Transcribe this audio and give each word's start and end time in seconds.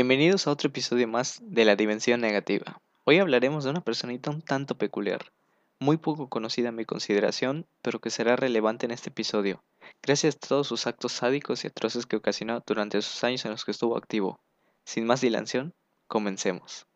Bienvenidos 0.00 0.46
a 0.46 0.52
otro 0.52 0.68
episodio 0.68 1.08
más 1.08 1.42
de 1.42 1.64
La 1.64 1.74
Dimensión 1.74 2.20
Negativa. 2.20 2.80
Hoy 3.02 3.18
hablaremos 3.18 3.64
de 3.64 3.70
una 3.70 3.80
personita 3.80 4.30
un 4.30 4.42
tanto 4.42 4.78
peculiar, 4.78 5.32
muy 5.80 5.96
poco 5.96 6.28
conocida 6.28 6.68
en 6.68 6.76
mi 6.76 6.84
consideración, 6.84 7.66
pero 7.82 7.98
que 7.98 8.10
será 8.10 8.36
relevante 8.36 8.86
en 8.86 8.92
este 8.92 9.10
episodio, 9.10 9.64
gracias 10.00 10.36
a 10.36 10.46
todos 10.46 10.68
sus 10.68 10.86
actos 10.86 11.10
sádicos 11.10 11.64
y 11.64 11.66
atroces 11.66 12.06
que 12.06 12.14
ocasionó 12.14 12.62
durante 12.64 12.98
esos 12.98 13.24
años 13.24 13.44
en 13.44 13.50
los 13.50 13.64
que 13.64 13.72
estuvo 13.72 13.96
activo. 13.96 14.38
Sin 14.84 15.04
más 15.04 15.20
dilación, 15.20 15.74
comencemos. 16.06 16.86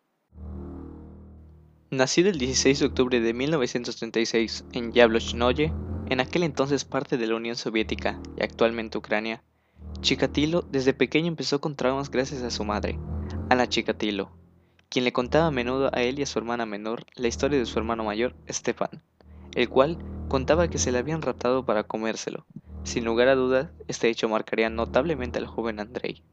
Nacido 1.91 2.31
el 2.31 2.39
16 2.39 2.79
de 2.79 2.87
octubre 2.87 3.21
de 3.21 3.35
1936 3.35 4.65
en 4.75 4.93
Yablochnoye, 4.93 5.73
en 6.09 6.21
aquel 6.21 6.45
entonces 6.45 6.85
parte 6.85 7.17
de 7.17 7.27
la 7.27 7.35
Unión 7.35 7.57
Soviética 7.57 8.21
y 8.37 8.45
actualmente 8.45 8.97
Ucrania, 8.97 9.43
Chikatilo 10.03 10.63
desde 10.63 10.95
pequeño 10.95 11.29
empezó 11.29 11.61
con 11.61 11.77
traumas 11.77 12.11
gracias 12.11 12.43
a 12.43 12.51
su 12.51 12.65
madre, 12.65 12.99
Ana 13.49 13.69
Chikatilo, 13.69 14.33
quien 14.89 15.05
le 15.05 15.13
contaba 15.13 15.47
a 15.47 15.51
menudo 15.53 15.91
a 15.95 16.03
él 16.03 16.19
y 16.19 16.23
a 16.23 16.27
su 16.27 16.41
hermana 16.41 16.67
menor 16.67 17.07
la 17.15 17.29
historia 17.29 17.59
de 17.59 17.67
su 17.67 17.79
hermano 17.79 18.03
mayor, 18.03 18.35
Stefan, 18.51 19.03
el 19.55 19.69
cual 19.69 19.99
contaba 20.29 20.67
que 20.67 20.79
se 20.79 20.91
le 20.91 20.99
habían 20.99 21.23
raptado 21.23 21.65
para 21.65 21.85
comérselo. 21.85 22.45
Sin 22.83 23.05
lugar 23.05 23.29
a 23.29 23.37
dudas, 23.37 23.71
este 23.87 24.09
hecho 24.09 24.29
marcaría 24.29 24.71
notablemente 24.71 25.39
al 25.39 25.47
joven 25.47 25.79
Andrei. 25.79 26.25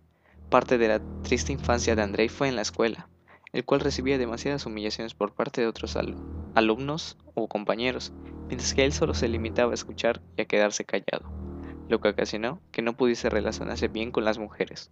Parte 0.49 0.79
de 0.79 0.87
la 0.87 1.01
triste 1.21 1.53
infancia 1.53 1.95
de 1.95 2.01
Andrei 2.01 2.27
fue 2.27 2.47
en 2.47 2.55
la 2.55 2.63
escuela, 2.63 3.07
el 3.53 3.65
cual 3.65 3.81
recibía 3.81 4.17
demasiadas 4.17 4.65
humillaciones 4.65 5.13
por 5.13 5.35
parte 5.35 5.61
de 5.61 5.67
otros 5.67 5.95
alumnos 6.55 7.17
o 7.35 7.47
compañeros, 7.47 8.13
mientras 8.47 8.73
que 8.73 8.83
él 8.83 8.93
solo 8.93 9.13
se 9.13 9.27
limitaba 9.27 9.71
a 9.71 9.75
escuchar 9.75 10.21
y 10.37 10.41
a 10.41 10.45
quedarse 10.45 10.85
callado 10.85 11.48
lo 11.89 11.99
que 11.99 12.09
ocasionó 12.09 12.61
que 12.71 12.81
no 12.81 12.95
pudiese 12.95 13.29
relacionarse 13.29 13.89
bien 13.89 14.11
con 14.11 14.23
las 14.23 14.37
mujeres. 14.37 14.91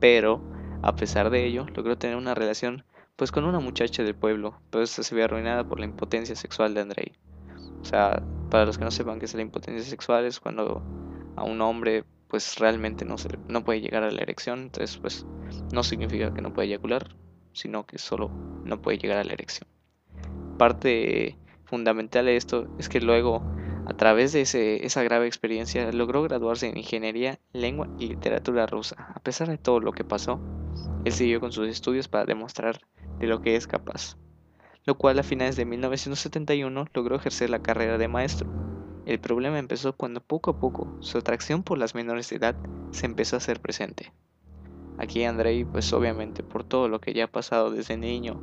Pero, 0.00 0.42
a 0.82 0.96
pesar 0.96 1.30
de 1.30 1.44
ello, 1.46 1.66
logró 1.74 1.96
tener 1.96 2.16
una 2.16 2.34
relación 2.34 2.84
pues 3.16 3.32
con 3.32 3.44
una 3.44 3.60
muchacha 3.60 4.02
del 4.02 4.14
pueblo, 4.14 4.60
pero 4.70 4.84
esta 4.84 5.02
se 5.02 5.14
ve 5.14 5.24
arruinada 5.24 5.64
por 5.64 5.80
la 5.80 5.86
impotencia 5.86 6.36
sexual 6.36 6.74
de 6.74 6.80
Andrei. 6.80 7.12
O 7.80 7.84
sea, 7.84 8.22
para 8.50 8.64
los 8.64 8.78
que 8.78 8.84
no 8.84 8.90
sepan 8.90 9.18
qué 9.18 9.26
es 9.26 9.34
la 9.34 9.42
impotencia 9.42 9.84
sexual 9.84 10.24
es 10.24 10.40
cuando 10.40 10.82
a 11.36 11.44
un 11.44 11.60
hombre 11.60 12.04
pues 12.28 12.58
realmente 12.58 13.04
no, 13.04 13.18
se, 13.18 13.28
no 13.48 13.64
puede 13.64 13.80
llegar 13.80 14.02
a 14.02 14.10
la 14.10 14.20
erección, 14.20 14.60
entonces 14.60 14.98
pues 14.98 15.26
no 15.72 15.82
significa 15.82 16.32
que 16.32 16.42
no 16.42 16.52
puede 16.52 16.68
eyacular, 16.68 17.16
sino 17.52 17.86
que 17.86 17.98
solo 17.98 18.30
no 18.64 18.80
puede 18.80 18.98
llegar 18.98 19.18
a 19.18 19.24
la 19.24 19.32
erección. 19.32 19.68
Parte 20.58 21.36
fundamental 21.64 22.26
de 22.26 22.36
esto 22.36 22.68
es 22.78 22.88
que 22.88 23.00
luego 23.00 23.42
a 23.88 23.94
través 23.94 24.32
de 24.32 24.42
esa 24.84 25.02
grave 25.02 25.26
experiencia 25.26 25.90
logró 25.92 26.22
graduarse 26.22 26.68
en 26.68 26.76
Ingeniería, 26.76 27.40
Lengua 27.54 27.88
y 27.98 28.08
Literatura 28.08 28.66
rusa. 28.66 29.12
A 29.14 29.20
pesar 29.20 29.48
de 29.48 29.56
todo 29.56 29.80
lo 29.80 29.92
que 29.92 30.04
pasó, 30.04 30.38
él 31.06 31.12
siguió 31.12 31.40
con 31.40 31.52
sus 31.52 31.68
estudios 31.68 32.06
para 32.06 32.26
demostrar 32.26 32.82
de 33.18 33.26
lo 33.26 33.40
que 33.40 33.56
es 33.56 33.66
capaz, 33.66 34.18
lo 34.84 34.98
cual 34.98 35.18
a 35.18 35.22
finales 35.22 35.56
de 35.56 35.64
1971 35.64 36.86
logró 36.92 37.16
ejercer 37.16 37.48
la 37.48 37.62
carrera 37.62 37.96
de 37.96 38.08
maestro. 38.08 38.50
El 39.06 39.20
problema 39.20 39.58
empezó 39.58 39.94
cuando 39.94 40.20
poco 40.20 40.50
a 40.50 40.60
poco 40.60 40.98
su 41.00 41.16
atracción 41.16 41.62
por 41.62 41.78
las 41.78 41.94
menores 41.94 42.28
de 42.28 42.36
edad 42.36 42.56
se 42.90 43.06
empezó 43.06 43.36
a 43.36 43.38
hacer 43.38 43.58
presente. 43.58 44.12
Aquí 44.98 45.24
Andrei, 45.24 45.64
pues 45.64 45.90
obviamente 45.94 46.42
por 46.42 46.62
todo 46.62 46.90
lo 46.90 47.00
que 47.00 47.14
ya 47.14 47.24
ha 47.24 47.32
pasado 47.32 47.70
desde 47.70 47.96
niño 47.96 48.42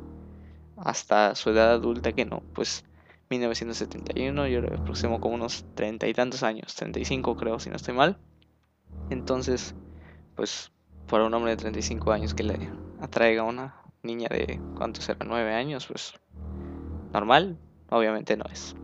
hasta 0.76 1.36
su 1.36 1.50
edad 1.50 1.70
adulta 1.70 2.12
que 2.12 2.24
no, 2.24 2.42
pues 2.52 2.84
1971, 3.30 4.46
yo 4.48 4.60
lo 4.60 4.76
aproximo 4.76 5.20
como 5.20 5.34
unos 5.34 5.64
treinta 5.74 6.06
y 6.06 6.12
tantos 6.12 6.42
años, 6.42 6.74
35 6.74 7.36
creo, 7.36 7.58
si 7.58 7.70
no 7.70 7.76
estoy 7.76 7.94
mal. 7.94 8.18
Entonces, 9.10 9.74
pues 10.34 10.72
para 11.08 11.24
un 11.24 11.34
hombre 11.34 11.52
de 11.52 11.56
35 11.56 12.12
años 12.12 12.34
que 12.34 12.42
le 12.42 12.70
atraiga 13.00 13.42
a 13.42 13.44
una 13.44 13.82
niña 14.02 14.28
de, 14.28 14.60
¿cuántos 14.76 15.08
eran? 15.08 15.28
9 15.28 15.54
años, 15.54 15.86
pues 15.86 16.14
normal, 17.12 17.58
obviamente 17.90 18.36
no 18.36 18.44
es. 18.52 18.74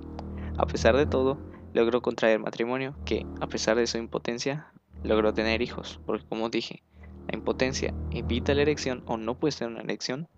A 0.57 0.67
pesar 0.67 0.97
de 0.97 1.07
todo, 1.07 1.39
logró 1.73 2.02
contraer 2.02 2.39
matrimonio 2.39 2.97
que, 3.05 3.27
a 3.41 3.47
pesar 3.47 3.77
de 3.77 3.86
su 3.86 3.98
impotencia, 3.98 4.73
logró 5.02 5.33
tener 5.33 5.63
hijos, 5.63 6.01
porque 6.07 6.25
como 6.29 6.48
dije, 6.48 6.83
la 7.29 7.36
impotencia 7.39 7.95
evita 8.11 8.55
la 8.55 8.63
erección 8.63 9.02
o 9.07 9.17
no 9.17 9.39
puedes 9.39 9.57
tener 9.57 9.73
una 9.73 9.83
erección, 9.83 10.29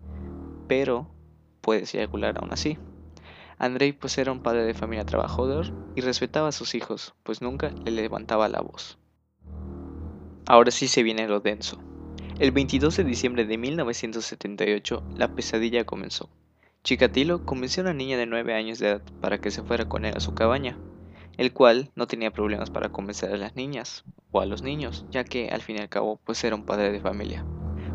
pero 0.67 1.11
puedes 1.61 1.93
eyacular 1.95 2.37
aún 2.37 2.53
así. 2.53 2.77
Andrei 3.57 3.93
pues 3.93 4.17
era 4.17 4.31
un 4.31 4.41
padre 4.41 4.65
de 4.65 4.73
familia 4.73 5.05
trabajador 5.05 5.71
y 5.95 6.01
respetaba 6.01 6.49
a 6.49 6.51
sus 6.51 6.75
hijos, 6.75 7.15
pues 7.23 7.41
nunca 7.41 7.71
le 7.83 7.91
levantaba 7.91 8.49
la 8.49 8.61
voz. 8.61 8.97
Ahora 10.45 10.71
sí 10.71 10.87
se 10.87 11.03
viene 11.03 11.27
lo 11.27 11.39
denso. 11.39 11.79
El 12.37 12.51
22 12.51 12.97
de 12.97 13.03
diciembre 13.05 13.45
de 13.45 13.57
1978, 13.57 15.03
la 15.15 15.33
pesadilla 15.33 15.85
comenzó. 15.85 16.29
Chikatilo 16.83 17.45
convenció 17.45 17.81
a 17.81 17.85
una 17.85 17.93
niña 17.93 18.17
de 18.17 18.25
9 18.25 18.53
años 18.53 18.77
de 18.77 18.89
edad 18.89 19.01
para 19.21 19.39
que 19.39 19.51
se 19.51 19.63
fuera 19.63 19.87
con 19.87 20.05
él 20.05 20.13
a 20.15 20.19
su 20.19 20.35
cabaña, 20.35 20.77
el 21.37 21.53
cual 21.53 21.91
no 21.95 22.07
tenía 22.07 22.31
problemas 22.31 22.69
para 22.69 22.89
convencer 22.89 23.33
a 23.33 23.37
las 23.37 23.55
niñas 23.55 24.03
o 24.31 24.41
a 24.41 24.45
los 24.45 24.61
niños, 24.61 25.05
ya 25.09 25.23
que 25.23 25.49
al 25.49 25.61
fin 25.61 25.77
y 25.77 25.79
al 25.79 25.89
cabo 25.89 26.19
pues 26.23 26.43
era 26.43 26.55
un 26.55 26.65
padre 26.65 26.91
de 26.91 26.99
familia. 26.99 27.45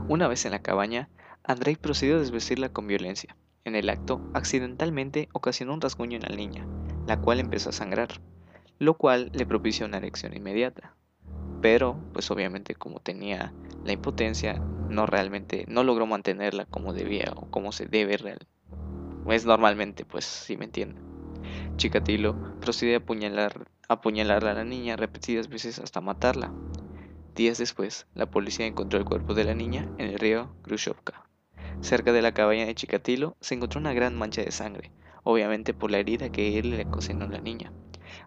Una 0.08 0.26
vez 0.26 0.44
en 0.46 0.52
la 0.52 0.62
cabaña, 0.62 1.08
Andrei 1.44 1.76
procedió 1.76 2.16
a 2.16 2.20
desvestirla 2.20 2.70
con 2.70 2.86
violencia, 2.86 3.36
en 3.64 3.74
el 3.76 3.90
acto, 3.90 4.20
accidentalmente 4.34 5.28
ocasionó 5.32 5.74
un 5.74 5.80
rasguño 5.80 6.16
en 6.16 6.22
la 6.22 6.36
niña, 6.36 6.66
la 7.06 7.20
cual 7.20 7.40
empezó 7.40 7.70
a 7.70 7.72
sangrar, 7.72 8.20
lo 8.78 8.94
cual 8.94 9.30
le 9.34 9.46
propició 9.46 9.86
una 9.86 9.98
erección 9.98 10.34
inmediata. 10.36 10.94
Pero, 11.60 11.96
pues 12.12 12.30
obviamente 12.30 12.74
como 12.74 13.00
tenía 13.00 13.52
la 13.84 13.92
impotencia, 13.92 14.60
no 14.88 15.06
realmente, 15.06 15.64
no 15.68 15.84
logró 15.84 16.06
mantenerla 16.06 16.64
como 16.64 16.92
debía 16.92 17.32
o 17.36 17.50
como 17.50 17.72
se 17.72 17.86
debe 17.86 18.16
real. 18.16 18.46
Es 19.28 19.44
normalmente, 19.44 20.04
pues, 20.04 20.24
si 20.24 20.56
me 20.56 20.64
entienden. 20.64 21.04
Chikatilo 21.76 22.36
procedió 22.60 22.96
a 22.96 22.98
apuñalar, 22.98 23.68
apuñalar 23.88 24.44
a 24.46 24.54
la 24.54 24.64
niña 24.64 24.96
repetidas 24.96 25.48
veces 25.48 25.78
hasta 25.78 26.00
matarla. 26.00 26.52
Días 27.34 27.58
después, 27.58 28.06
la 28.14 28.26
policía 28.26 28.66
encontró 28.66 28.98
el 28.98 29.04
cuerpo 29.04 29.34
de 29.34 29.44
la 29.44 29.54
niña 29.54 29.88
en 29.98 30.08
el 30.08 30.18
río 30.18 30.54
Grushovka. 30.64 31.29
Cerca 31.80 32.12
de 32.12 32.22
la 32.22 32.32
cabaña 32.32 32.66
de 32.66 32.74
Chikatilo 32.74 33.36
se 33.40 33.54
encontró 33.54 33.80
una 33.80 33.94
gran 33.94 34.16
mancha 34.16 34.42
de 34.42 34.52
sangre, 34.52 34.92
obviamente 35.24 35.74
por 35.74 35.90
la 35.90 35.98
herida 35.98 36.30
que 36.30 36.58
él 36.58 36.70
le 36.70 36.82
ocasionó 36.84 37.24
a 37.24 37.28
la 37.28 37.40
niña. 37.40 37.72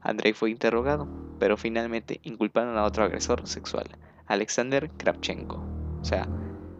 Andrei 0.01 0.33
fue 0.33 0.49
interrogado, 0.49 1.07
pero 1.39 1.55
finalmente 1.57 2.19
inculparon 2.23 2.77
a 2.77 2.83
otro 2.83 3.03
agresor 3.03 3.47
sexual, 3.47 3.85
Alexander 4.25 4.89
Kravchenko. 4.97 5.63
O 6.01 6.05
sea, 6.05 6.27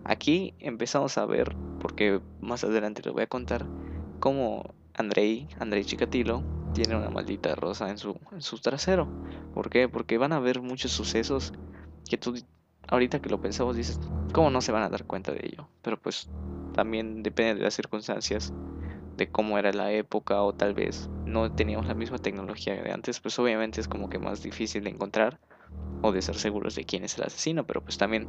aquí 0.03 0.56
empezamos 0.59 1.17
a 1.17 1.25
ver, 1.25 1.56
porque 1.79 2.22
más 2.41 2.63
adelante 2.63 3.01
les 3.03 3.13
voy 3.13 3.23
a 3.23 3.28
contar, 3.28 3.66
cómo 4.19 4.73
Andrei, 4.95 5.47
Andrei 5.59 5.83
Chikatilo, 5.85 6.44
tiene 6.73 6.95
una 6.95 7.09
maldita 7.09 7.53
rosa 7.56 7.89
en 7.89 7.97
su, 7.97 8.19
en 8.31 8.41
su 8.41 8.57
trasero. 8.59 9.07
¿Por 9.53 9.69
qué? 9.69 9.88
Porque 9.88 10.17
van 10.17 10.33
a 10.33 10.38
haber 10.38 10.62
muchos 10.62 10.91
sucesos 10.91 11.53
que 12.09 12.17
tú 12.17 12.33
ahorita 12.88 13.22
que 13.22 13.29
lo 13.29 13.41
pensamos 13.41 13.75
dices, 13.75 14.00
¿cómo 14.33 14.50
no 14.50 14.62
se 14.62 14.72
van 14.72 14.83
a 14.83 14.89
dar 14.89 15.06
cuenta 15.06 15.31
de 15.31 15.45
ello? 15.45 15.67
Pero 15.81 16.00
pues 16.00 16.29
también 16.73 17.23
depende 17.23 17.56
de 17.56 17.63
las 17.63 17.73
circunstancias, 17.73 18.53
de 19.17 19.28
cómo 19.28 19.57
era 19.57 19.72
la 19.72 19.91
época 19.91 20.41
o 20.44 20.53
tal 20.53 20.73
vez 20.73 21.09
no 21.25 21.50
teníamos 21.51 21.88
la 21.88 21.94
misma 21.94 22.17
tecnología 22.17 22.81
de 22.81 22.91
antes, 22.91 23.19
pues 23.19 23.38
obviamente 23.39 23.79
es 23.79 23.88
como 23.88 24.09
que 24.09 24.19
más 24.19 24.41
difícil 24.41 24.83
de 24.83 24.89
encontrar 24.89 25.39
o 26.01 26.12
de 26.12 26.22
ser 26.22 26.35
seguros 26.35 26.75
de 26.75 26.83
quién 26.83 27.03
es 27.03 27.17
el 27.17 27.23
asesino, 27.23 27.66
pero 27.66 27.81
pues 27.81 27.97
también 27.97 28.28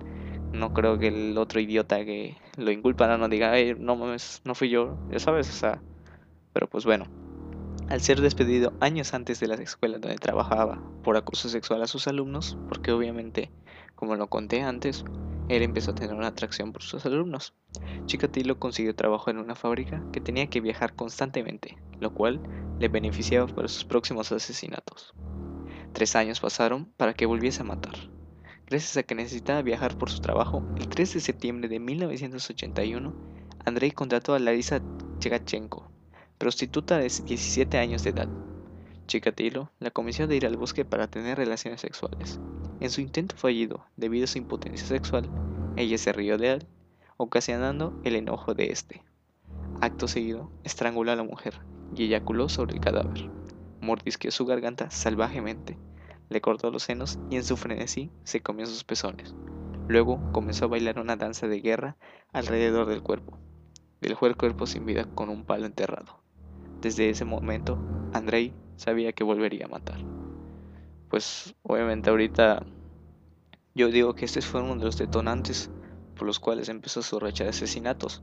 no 0.53 0.73
creo 0.73 0.99
que 0.99 1.09
el 1.09 1.37
otro 1.39 1.61
idiota 1.61 2.05
que 2.05 2.37
lo 2.57 2.71
inculpa 2.71 3.17
no 3.17 3.29
diga, 3.29 3.53
no 3.79 3.97
mames, 3.97 4.41
no 4.45 4.55
fui 4.55 4.69
yo, 4.69 4.99
ya 5.09 5.19
sabes, 5.19 5.51
o 5.51 5.55
sea, 5.55 5.83
pero 6.53 6.69
pues 6.69 6.85
bueno. 6.85 7.07
Al 7.87 8.01
ser 8.01 8.23
despedido 8.23 8.73
años 8.81 9.13
antes 9.13 9.41
de 9.41 9.47
la 9.47 9.57
escuela 9.57 9.99
donde 9.99 10.17
trabajaba 10.17 10.81
por 11.03 11.19
acoso 11.19 11.51
sexual 11.51 11.83
a 11.83 11.87
sus 11.87 12.09
alumnos, 12.09 12.57
porque 12.67 12.93
obviamente 12.93 13.51
como 13.95 14.17
lo 14.17 14.29
conté 14.29 14.63
antes, 14.63 15.05
él 15.49 15.63
empezó 15.63 15.91
a 15.91 15.95
tener 15.95 16.15
una 16.15 16.29
atracción 16.29 16.73
por 16.73 16.83
sus 16.83 17.05
alumnos. 17.07 17.55
Chikatilo 18.07 18.59
consiguió 18.59 18.95
trabajo 18.95 19.31
en 19.31 19.39
una 19.39 19.55
fábrica 19.55 20.03
que 20.13 20.21
tenía 20.21 20.49
que 20.49 20.61
viajar 20.61 20.95
constantemente, 20.95 21.77
lo 22.01 22.15
cual 22.15 22.41
le 22.79 22.89
beneficiaba 22.89 23.47
para 23.47 23.69
sus 23.69 23.85
próximos 23.85 24.33
asesinatos. 24.33 25.15
Tres 25.93 26.17
años 26.17 26.41
pasaron 26.41 26.87
para 26.97 27.15
que 27.15 27.27
volviese 27.27 27.63
a 27.63 27.67
matar. 27.67 27.95
Gracias 28.67 28.97
a 28.97 29.03
que 29.03 29.15
necesitaba 29.15 29.63
viajar 29.63 29.99
por 29.99 30.11
su 30.11 30.21
trabajo, 30.21 30.63
el 30.77 30.89
3 30.89 31.15
de 31.15 31.21
septiembre 31.21 31.69
de 31.69 31.79
1981, 31.79 33.15
Andrei 33.67 33.91
contrató 33.91 34.35
a 34.35 34.39
Larisa 34.39 34.81
Chegachenko, 35.19 35.91
prostituta 36.39 36.99
de 36.99 37.09
17 37.09 37.79
años 37.79 38.03
de 38.03 38.11
edad. 38.11 38.29
Chikatilo 39.07 39.71
la 39.79 39.91
convenció 39.91 40.27
de 40.27 40.37
ir 40.37 40.47
al 40.47 40.57
bosque 40.57 40.85
para 40.85 41.09
tener 41.09 41.37
relaciones 41.37 41.83
sexuales. 41.83 42.41
En 42.85 42.91
su 42.91 43.01
intento 43.01 43.35
fallido, 43.35 43.87
debido 43.97 44.25
a 44.25 44.27
su 44.27 44.37
impotencia 44.37 44.87
sexual, 44.87 45.27
ella 45.75 45.97
se 45.97 46.13
rió 46.13 46.37
de 46.37 46.53
él, 46.53 46.67
ocasionando 47.17 47.99
el 48.05 48.15
enojo 48.15 48.53
de 48.53 48.73
este. 48.73 49.03
Acto 49.81 50.07
seguido, 50.07 50.51
estranguló 50.65 51.11
a 51.11 51.17
la 51.17 51.23
mujer 51.23 51.55
y 51.97 52.05
eyaculó 52.05 52.51
sobre 52.51 52.75
el 52.75 52.81
cadáver. 52.81 53.31
Mordisqueó 53.81 54.31
su 54.31 54.45
garganta 54.45 54.91
salvajemente, 54.91 55.79
le 56.29 56.43
cortó 56.43 56.71
los 56.71 56.83
senos 56.83 57.19
y 57.31 57.37
en 57.37 57.45
su 57.45 57.57
frenesí 57.57 58.11
se 58.25 58.43
comió 58.43 58.67
sus 58.67 58.85
pezones. 58.85 59.35
Luego 59.89 60.21
comenzó 60.33 60.67
a 60.67 60.69
bailar 60.69 60.99
una 60.99 61.17
danza 61.17 61.49
de 61.49 61.63
guerra 61.63 61.97
alrededor 62.35 62.87
del 62.87 63.03
cuerpo. 63.03 63.39
Dejó 64.03 64.27
el 64.27 64.37
cuerpo 64.37 64.67
sin 64.67 64.85
vida 64.85 65.07
con 65.15 65.31
un 65.31 65.47
palo 65.47 65.65
enterrado. 65.65 66.21
Desde 66.83 67.09
ese 67.09 67.25
momento, 67.25 67.79
Andrei 68.13 68.53
sabía 68.77 69.15
que 69.15 69.25
volvería 69.25 69.65
a 69.65 69.71
matar. 69.71 70.01
Pues 71.09 71.55
obviamente 71.63 72.11
ahorita 72.11 72.67
yo 73.75 73.89
digo 73.89 74.15
que 74.15 74.25
este 74.25 74.41
fue 74.41 74.63
uno 74.63 74.77
de 74.77 74.85
los 74.85 74.97
detonantes 74.97 75.71
por 76.17 76.27
los 76.27 76.39
cuales 76.39 76.69
empezó 76.69 77.03
su 77.03 77.19
racha 77.19 77.45
de 77.45 77.51
asesinatos. 77.51 78.23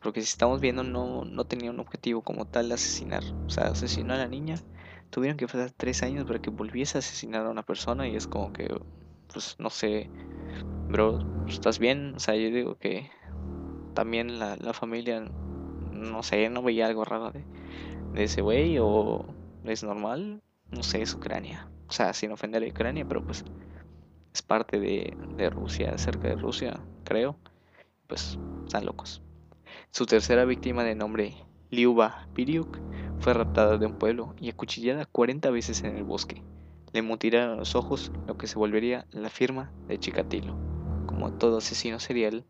Porque 0.00 0.20
si 0.20 0.28
estamos 0.28 0.60
viendo, 0.60 0.82
no, 0.82 1.24
no 1.24 1.44
tenía 1.44 1.70
un 1.70 1.80
objetivo 1.80 2.22
como 2.22 2.46
tal 2.46 2.68
de 2.68 2.74
asesinar. 2.74 3.22
O 3.46 3.50
sea, 3.50 3.64
asesinó 3.64 4.14
a 4.14 4.18
la 4.18 4.28
niña. 4.28 4.56
Tuvieron 5.10 5.36
que 5.36 5.46
pasar 5.46 5.70
tres 5.72 6.02
años 6.02 6.24
para 6.24 6.40
que 6.40 6.50
volviese 6.50 6.98
a 6.98 7.00
asesinar 7.00 7.46
a 7.46 7.50
una 7.50 7.62
persona. 7.62 8.08
Y 8.08 8.16
es 8.16 8.26
como 8.26 8.52
que, 8.52 8.68
pues 9.32 9.56
no 9.58 9.70
sé, 9.70 10.10
bro, 10.88 11.18
¿estás 11.48 11.78
bien? 11.78 12.14
O 12.16 12.20
sea, 12.20 12.36
yo 12.36 12.50
digo 12.50 12.78
que 12.78 13.10
también 13.94 14.38
la, 14.38 14.56
la 14.56 14.72
familia, 14.72 15.20
no 15.92 16.22
sé, 16.22 16.48
no 16.48 16.62
veía 16.62 16.86
algo 16.86 17.04
raro 17.04 17.30
de, 17.32 17.44
de 18.14 18.24
ese 18.24 18.40
güey. 18.40 18.78
O 18.78 19.26
es 19.64 19.82
normal. 19.82 20.42
No 20.70 20.82
sé, 20.82 21.02
es 21.02 21.14
Ucrania. 21.14 21.70
O 21.88 21.92
sea, 21.92 22.12
sin 22.12 22.30
ofender 22.30 22.62
a 22.62 22.68
Ucrania, 22.68 23.06
pero 23.08 23.24
pues 23.24 23.44
es 24.32 24.42
parte 24.42 24.78
de, 24.80 25.16
de 25.36 25.50
Rusia, 25.50 25.96
cerca 25.98 26.28
de 26.28 26.36
Rusia, 26.36 26.80
creo. 27.04 27.36
Pues 28.06 28.38
están 28.64 28.86
locos. 28.86 29.22
Su 29.90 30.06
tercera 30.06 30.44
víctima 30.44 30.84
de 30.84 30.94
nombre 30.94 31.34
Liuba 31.70 32.26
Piriuk 32.34 32.78
fue 33.20 33.34
raptada 33.34 33.76
de 33.76 33.86
un 33.86 33.98
pueblo 33.98 34.34
y 34.40 34.48
acuchillada 34.48 35.04
40 35.06 35.50
veces 35.50 35.82
en 35.82 35.96
el 35.96 36.04
bosque. 36.04 36.42
Le 36.92 37.02
mutilaron 37.02 37.58
los 37.58 37.74
ojos, 37.74 38.10
lo 38.26 38.38
que 38.38 38.46
se 38.46 38.58
volvería 38.58 39.06
la 39.10 39.28
firma 39.28 39.70
de 39.86 39.98
Chikatilo. 39.98 40.56
Como 41.06 41.32
todo 41.34 41.58
asesino 41.58 41.98
serial, 42.00 42.44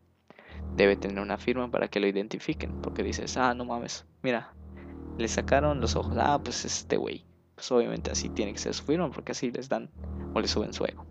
debe 0.75 0.95
tener 0.95 1.19
una 1.19 1.37
firma 1.37 1.69
para 1.69 1.89
que 1.89 1.99
lo 1.99 2.07
identifiquen, 2.07 2.81
porque 2.81 3.03
dices, 3.03 3.35
ah, 3.35 3.53
no 3.53 3.65
mames, 3.65 4.05
mira, 4.21 4.53
le 5.17 5.27
sacaron 5.27 5.81
los 5.81 5.95
ojos, 5.95 6.15
ah, 6.17 6.39
pues 6.41 6.63
este 6.63 6.95
güey. 6.95 7.25
Pues 7.55 7.69
obviamente 7.73 8.11
así 8.11 8.29
tiene 8.29 8.53
que 8.53 8.59
ser 8.59 8.73
su 8.73 8.85
firma, 8.85 9.11
porque 9.11 9.33
así 9.33 9.51
les 9.51 9.67
dan 9.67 9.89
o 10.33 10.39
le 10.39 10.47
suben 10.47 10.71
su 10.71 10.85
ego. 10.85 11.05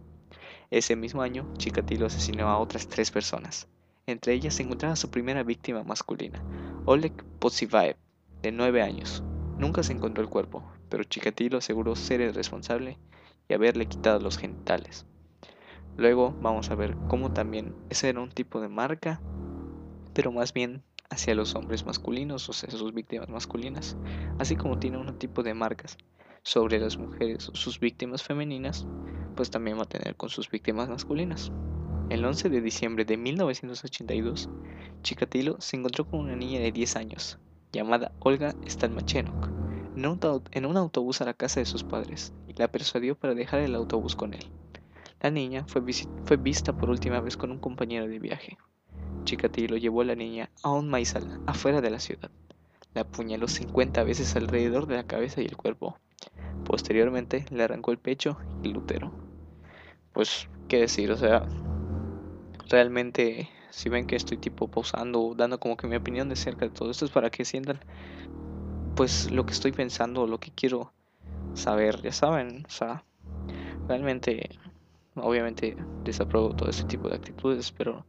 Ese 0.70 0.96
mismo 0.96 1.22
año, 1.22 1.50
Chikatilo 1.56 2.06
asesinó 2.06 2.48
a 2.48 2.58
otras 2.58 2.88
tres 2.88 3.10
personas, 3.10 3.68
entre 4.06 4.34
ellas 4.34 4.54
se 4.54 4.62
encontraba 4.62 4.96
su 4.96 5.10
primera 5.10 5.42
víctima 5.42 5.82
masculina, 5.82 6.42
Oleg 6.84 7.12
Posivaev, 7.38 7.96
de 8.42 8.52
9 8.52 8.82
años. 8.82 9.22
Nunca 9.58 9.82
se 9.82 9.92
encontró 9.92 10.22
el 10.22 10.28
cuerpo, 10.28 10.62
pero 10.88 11.04
Chikatilo 11.04 11.58
aseguró 11.58 11.96
ser 11.96 12.20
el 12.20 12.34
responsable 12.34 12.98
y 13.48 13.54
haberle 13.54 13.86
quitado 13.86 14.20
los 14.20 14.36
genitales. 14.36 15.06
Luego 15.96 16.36
vamos 16.40 16.70
a 16.70 16.74
ver 16.74 16.96
cómo 17.08 17.32
también 17.32 17.74
ese 17.90 18.10
era 18.10 18.20
un 18.20 18.30
tipo 18.30 18.60
de 18.60 18.68
marca, 18.68 19.20
pero 20.12 20.32
más 20.32 20.52
bien 20.52 20.82
hacia 21.10 21.34
los 21.34 21.54
hombres 21.54 21.86
masculinos, 21.86 22.48
o 22.48 22.52
sea, 22.52 22.70
sus 22.70 22.92
víctimas 22.92 23.28
masculinas, 23.28 23.96
así 24.38 24.54
como 24.54 24.78
tiene 24.78 24.98
un 24.98 25.18
tipo 25.18 25.42
de 25.42 25.54
marcas 25.54 25.96
sobre 26.42 26.78
las 26.78 26.98
mujeres 26.98 27.48
o 27.48 27.54
sus 27.54 27.80
víctimas 27.80 28.22
femeninas, 28.22 28.86
pues 29.38 29.52
también 29.52 29.78
va 29.78 29.82
a 29.82 29.88
tener 29.88 30.16
con 30.16 30.30
sus 30.30 30.50
víctimas 30.50 30.88
masculinas. 30.88 31.52
El 32.10 32.24
11 32.24 32.50
de 32.50 32.60
diciembre 32.60 33.04
de 33.04 33.16
1982, 33.16 34.48
Chikatilo 35.02 35.60
se 35.60 35.76
encontró 35.76 36.04
con 36.04 36.18
una 36.18 36.34
niña 36.34 36.58
de 36.58 36.72
10 36.72 36.96
años, 36.96 37.38
llamada 37.70 38.10
Olga 38.18 38.56
Stalmachenok, 38.66 39.48
en 39.94 40.66
un 40.66 40.76
autobús 40.76 41.20
a 41.20 41.24
la 41.24 41.34
casa 41.34 41.60
de 41.60 41.66
sus 41.66 41.84
padres 41.84 42.32
y 42.48 42.54
la 42.54 42.66
persuadió 42.66 43.14
para 43.14 43.36
dejar 43.36 43.60
el 43.60 43.76
autobús 43.76 44.16
con 44.16 44.34
él. 44.34 44.44
La 45.20 45.30
niña 45.30 45.64
fue, 45.68 45.82
vista 46.36 46.76
por 46.76 46.90
última 46.90 47.20
vez 47.20 47.36
con 47.36 47.52
un 47.52 47.60
compañero 47.60 48.08
de 48.08 48.18
viaje. 48.18 48.58
Chikatilo 49.22 49.76
llevó 49.76 50.00
a 50.00 50.06
la 50.06 50.16
niña 50.16 50.50
a 50.64 50.72
un 50.72 50.88
maizal 50.88 51.40
afuera 51.46 51.80
de 51.80 51.90
la 51.90 52.00
ciudad. 52.00 52.32
La 52.92 53.02
apuñaló 53.02 53.46
50 53.46 54.02
veces 54.02 54.34
alrededor 54.34 54.88
de 54.88 54.96
la 54.96 55.06
cabeza 55.06 55.40
y 55.42 55.44
el 55.44 55.56
cuerpo. 55.56 55.96
Posteriormente 56.64 57.46
le 57.52 57.62
arrancó 57.62 57.92
el 57.92 57.98
pecho 57.98 58.36
y 58.64 58.70
el 58.70 58.78
útero. 58.78 59.27
Pues, 60.18 60.48
¿qué 60.66 60.78
decir? 60.80 61.12
O 61.12 61.16
sea, 61.16 61.46
realmente 62.68 63.48
si 63.70 63.88
ven 63.88 64.04
que 64.04 64.16
estoy 64.16 64.36
tipo 64.36 64.66
pausando 64.66 65.32
dando 65.36 65.60
como 65.60 65.76
que 65.76 65.86
mi 65.86 65.94
opinión 65.94 66.28
de 66.28 66.34
cerca 66.34 66.66
de 66.66 66.72
todo 66.72 66.90
esto 66.90 67.04
es 67.04 67.12
para 67.12 67.30
que 67.30 67.44
sientan 67.44 67.78
pues 68.96 69.30
lo 69.30 69.46
que 69.46 69.52
estoy 69.52 69.70
pensando 69.70 70.26
lo 70.26 70.40
que 70.40 70.50
quiero 70.50 70.92
saber 71.54 72.02
ya 72.02 72.10
saben 72.10 72.64
o 72.66 72.68
sea 72.68 73.04
realmente 73.86 74.48
obviamente 75.14 75.76
desapruebo 76.04 76.52
todo 76.52 76.68
ese 76.68 76.82
tipo 76.82 77.08
de 77.08 77.14
actitudes 77.14 77.70
pero 77.70 78.04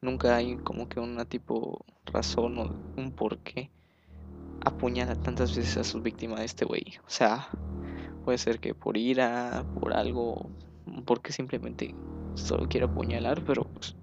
nunca 0.00 0.36
hay 0.36 0.58
como 0.58 0.88
que 0.88 1.00
una 1.00 1.24
tipo 1.24 1.84
razón 2.06 2.56
o 2.58 2.76
un 2.94 3.10
por 3.10 3.38
qué 3.38 3.68
apuñala 4.64 5.16
tantas 5.16 5.56
veces 5.56 5.76
a 5.78 5.82
su 5.82 6.00
víctima 6.02 6.38
de 6.38 6.44
este 6.44 6.64
güey 6.64 6.84
o 7.04 7.10
sea 7.10 7.48
puede 8.24 8.38
ser 8.38 8.60
que 8.60 8.74
por 8.74 8.96
ira 8.96 9.66
por 9.74 9.92
algo 9.92 10.52
porque 11.04 11.32
simplemente 11.32 11.94
solo 12.34 12.68
quiere 12.68 12.86
apuñalar, 12.86 13.42
pero 13.44 13.64
pues, 13.64 13.96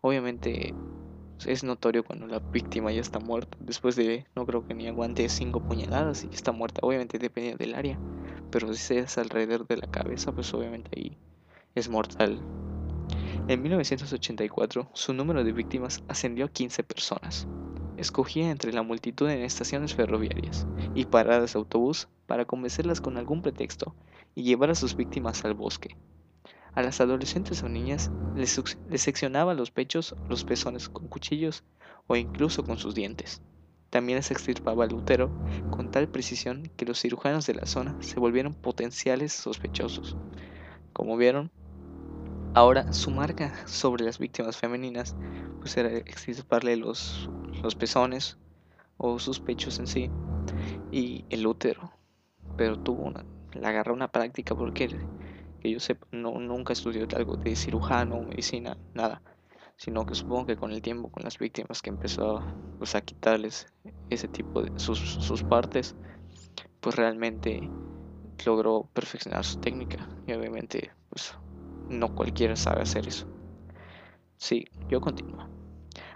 obviamente 0.00 0.74
es 1.46 1.62
notorio 1.62 2.04
cuando 2.04 2.26
la 2.26 2.40
víctima 2.40 2.92
ya 2.92 3.00
está 3.00 3.20
muerta. 3.20 3.56
Después 3.60 3.96
de, 3.96 4.26
no 4.34 4.46
creo 4.46 4.66
que 4.66 4.74
ni 4.74 4.88
aguante 4.88 5.28
cinco 5.28 5.60
puñaladas 5.60 6.24
y 6.24 6.34
está 6.34 6.52
muerta. 6.52 6.80
Obviamente 6.82 7.18
depende 7.18 7.56
del 7.56 7.74
área, 7.74 7.98
pero 8.50 8.72
si 8.74 8.96
es 8.96 9.18
alrededor 9.18 9.66
de 9.66 9.76
la 9.76 9.86
cabeza, 9.86 10.32
pues 10.32 10.52
obviamente 10.54 10.90
ahí 10.96 11.16
es 11.74 11.88
mortal. 11.88 12.40
En 13.46 13.62
1984, 13.62 14.90
su 14.92 15.14
número 15.14 15.44
de 15.44 15.52
víctimas 15.52 16.02
ascendió 16.08 16.46
a 16.46 16.48
15 16.48 16.82
personas. 16.82 17.46
Escogía 17.96 18.50
entre 18.50 18.72
la 18.72 18.82
multitud 18.82 19.28
en 19.28 19.40
estaciones 19.40 19.94
ferroviarias 19.94 20.66
y 20.94 21.06
paradas 21.06 21.52
de 21.52 21.58
autobús 21.58 22.08
para 22.26 22.44
convencerlas 22.44 23.00
con 23.00 23.16
algún 23.16 23.42
pretexto 23.42 23.94
y 24.34 24.42
llevar 24.42 24.70
a 24.70 24.74
sus 24.74 24.94
víctimas 24.94 25.44
al 25.44 25.54
bosque. 25.54 25.96
A 26.78 26.82
las 26.82 27.00
adolescentes 27.00 27.64
o 27.64 27.68
niñas 27.68 28.08
les, 28.36 28.62
seccionaba 29.02 29.52
los 29.52 29.72
pechos, 29.72 30.14
los 30.28 30.44
pezones 30.44 30.88
con 30.88 31.08
cuchillos 31.08 31.64
o 32.06 32.14
incluso 32.14 32.62
con 32.62 32.78
sus 32.78 32.94
dientes. 32.94 33.42
También 33.90 34.18
les 34.18 34.30
extirpaba 34.30 34.84
el 34.84 34.94
útero 34.94 35.28
con 35.72 35.90
tal 35.90 36.08
precisión 36.08 36.70
que 36.76 36.86
los 36.86 37.00
cirujanos 37.00 37.48
de 37.48 37.54
la 37.54 37.66
zona 37.66 38.00
se 38.00 38.20
volvieron 38.20 38.54
potenciales 38.54 39.32
sospechosos. 39.32 40.16
Como 40.92 41.16
vieron, 41.16 41.50
ahora 42.54 42.92
su 42.92 43.10
marca 43.10 43.52
sobre 43.66 44.04
las 44.04 44.20
víctimas 44.20 44.56
femeninas 44.56 45.16
pues 45.58 45.76
era 45.76 45.90
extirparle 45.90 46.76
los, 46.76 47.28
los 47.60 47.74
pezones 47.74 48.38
o 48.98 49.18
sus 49.18 49.40
pechos 49.40 49.80
en 49.80 49.88
sí 49.88 50.12
y 50.92 51.24
el 51.30 51.44
útero. 51.44 51.90
Pero 52.56 52.78
tuvo 52.78 53.02
una, 53.02 53.24
le 53.52 53.66
agarró 53.66 53.94
una 53.94 54.12
práctica 54.12 54.54
porque 54.54 54.84
que 55.60 55.70
yo 55.70 55.80
sé, 55.80 55.98
no, 56.12 56.32
nunca 56.38 56.72
estudió 56.72 57.06
algo 57.16 57.36
de 57.36 57.56
cirujano, 57.56 58.22
medicina, 58.22 58.76
nada, 58.94 59.22
sino 59.76 60.06
que 60.06 60.14
supongo 60.14 60.46
que 60.46 60.56
con 60.56 60.72
el 60.72 60.82
tiempo, 60.82 61.10
con 61.10 61.22
las 61.24 61.38
víctimas 61.38 61.82
que 61.82 61.90
empezó 61.90 62.42
pues, 62.78 62.94
a 62.94 63.00
quitarles 63.00 63.66
ese 64.10 64.28
tipo 64.28 64.62
de 64.62 64.78
sus, 64.78 64.98
sus 64.98 65.42
partes, 65.42 65.96
pues 66.80 66.96
realmente 66.96 67.68
logró 68.46 68.88
perfeccionar 68.92 69.44
su 69.44 69.60
técnica 69.60 70.08
y 70.26 70.32
obviamente 70.32 70.92
pues 71.08 71.34
no 71.88 72.14
cualquiera 72.14 72.56
sabe 72.56 72.82
hacer 72.82 73.08
eso. 73.08 73.26
Sí, 74.36 74.66
yo 74.88 75.00
continúo. 75.00 75.48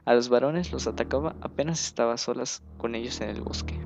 A 0.05 0.15
los 0.15 0.29
varones 0.29 0.73
los 0.73 0.87
atacaba 0.87 1.37
apenas 1.41 1.85
estaba 1.85 2.17
solas 2.17 2.63
con 2.77 2.95
ellos 2.95 3.21
en 3.21 3.31
el 3.31 3.41
bosque. 3.41 3.81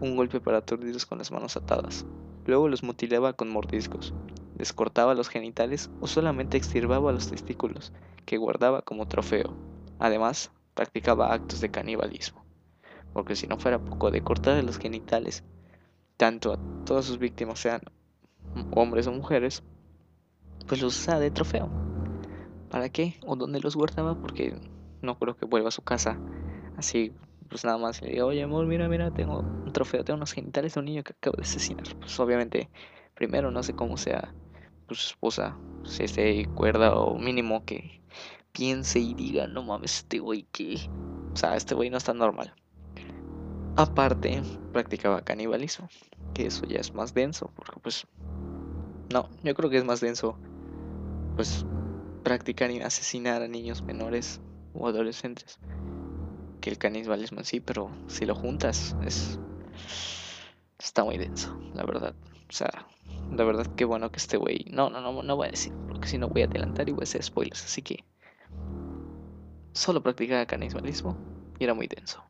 Un 0.00 0.16
golpe 0.16 0.40
para 0.40 0.58
aturdirlos 0.58 1.06
con 1.06 1.18
las 1.18 1.30
manos 1.30 1.56
atadas. 1.56 2.06
Luego 2.46 2.68
los 2.68 2.82
mutilaba 2.82 3.32
con 3.32 3.48
mordiscos 3.48 4.12
les 4.54 4.72
cortaba 4.72 5.14
los 5.14 5.28
genitales 5.28 5.90
o 5.98 6.06
solamente 6.06 6.56
extirpaba 6.56 7.12
los 7.12 7.28
testículos, 7.28 7.92
que 8.24 8.36
guardaba 8.36 8.82
como 8.82 9.06
trofeo. 9.06 9.58
Además, 9.98 10.50
practicaba 10.74 11.32
actos 11.32 11.60
de 11.60 11.70
canibalismo, 11.70 12.44
porque 13.12 13.36
si 13.36 13.46
no 13.46 13.58
fuera 13.58 13.78
poco 13.78 14.10
de 14.10 14.22
cortar 14.22 14.62
los 14.64 14.78
genitales, 14.78 15.44
tanto 16.16 16.52
a 16.52 16.60
todas 16.84 17.04
sus 17.04 17.18
víctimas 17.18 17.58
sean 17.58 17.80
hombres 18.70 19.06
o 19.06 19.12
mujeres, 19.12 19.62
pues 20.66 20.80
los 20.80 20.96
usaba 20.96 21.20
de 21.20 21.30
trofeo. 21.30 21.70
¿Para 22.68 22.88
qué? 22.88 23.16
¿O 23.26 23.36
dónde 23.36 23.60
los 23.60 23.76
guardaba? 23.76 24.14
Porque 24.14 24.58
no 25.00 25.18
creo 25.18 25.36
que 25.36 25.46
vuelva 25.46 25.68
a 25.68 25.72
su 25.72 25.82
casa 25.82 26.20
así, 26.76 27.14
pues 27.48 27.64
nada 27.64 27.78
más 27.78 28.02
le 28.02 28.10
diga, 28.10 28.26
oye 28.26 28.42
amor, 28.42 28.66
mira, 28.66 28.88
mira, 28.88 29.10
tengo 29.10 29.44
un 29.64 29.72
trofeo, 29.72 30.04
tengo 30.04 30.16
unos 30.16 30.32
genitales 30.32 30.74
de 30.74 30.80
un 30.80 30.86
niño 30.86 31.04
que 31.04 31.12
acabo 31.12 31.36
de 31.36 31.42
asesinar. 31.42 31.86
Pues 31.98 32.18
obviamente, 32.18 32.70
primero 33.14 33.50
no 33.50 33.62
sé 33.62 33.74
cómo 33.74 33.96
sea 33.96 34.34
pues, 34.86 35.00
su 35.00 35.08
esposa 35.08 35.56
se 35.84 36.04
esté 36.04 36.46
cuerda 36.54 36.94
o 36.94 37.18
mínimo 37.18 37.64
que 37.64 38.00
piense 38.52 39.00
y 39.00 39.14
diga, 39.14 39.46
no 39.46 39.62
mames, 39.62 39.98
este 39.98 40.18
güey 40.18 40.46
que... 40.52 40.76
O 41.32 41.36
sea, 41.36 41.56
este 41.56 41.74
güey 41.74 41.90
no 41.90 41.96
está 41.96 42.14
normal. 42.14 42.54
Aparte, 43.76 44.42
practicaba 44.72 45.22
canibalismo, 45.22 45.88
que 46.32 46.46
eso 46.46 46.64
ya 46.66 46.78
es 46.78 46.94
más 46.94 47.12
denso, 47.12 47.50
porque 47.56 47.80
pues... 47.80 48.06
No, 49.12 49.28
yo 49.42 49.54
creo 49.54 49.68
que 49.68 49.78
es 49.78 49.84
más 49.84 50.00
denso, 50.00 50.38
pues, 51.34 51.66
practicar 52.22 52.70
y 52.70 52.80
asesinar 52.80 53.42
a 53.42 53.48
niños 53.48 53.82
menores 53.82 54.40
o 54.72 54.88
adolescentes 54.88 55.58
que 56.64 56.70
el 56.70 56.78
canibalismo 56.78 57.40
en 57.40 57.44
sí, 57.44 57.60
pero 57.60 57.90
si 58.06 58.24
lo 58.24 58.34
juntas 58.34 58.96
es 59.04 59.38
está 60.78 61.04
muy 61.04 61.18
denso, 61.18 61.54
la 61.74 61.84
verdad. 61.84 62.14
O 62.48 62.52
sea, 62.52 62.86
la 63.32 63.44
verdad 63.44 63.66
que 63.74 63.84
bueno 63.84 64.10
que 64.10 64.18
este 64.18 64.36
güey, 64.36 64.66
no, 64.70 64.90
no, 64.90 65.00
no, 65.00 65.22
no 65.22 65.36
voy 65.36 65.48
a 65.48 65.50
decir, 65.50 65.72
porque 65.88 66.08
si 66.08 66.18
no 66.18 66.28
voy 66.28 66.42
a 66.42 66.46
adelantar 66.46 66.88
y 66.88 66.92
voy 66.92 67.02
a 67.02 67.04
hacer 67.04 67.22
spoilers, 67.22 67.64
así 67.64 67.82
que 67.82 68.04
solo 69.72 70.02
practicaba 70.02 70.46
canibalismo 70.46 71.16
y 71.58 71.64
era 71.64 71.74
muy 71.74 71.88
denso. 71.88 72.22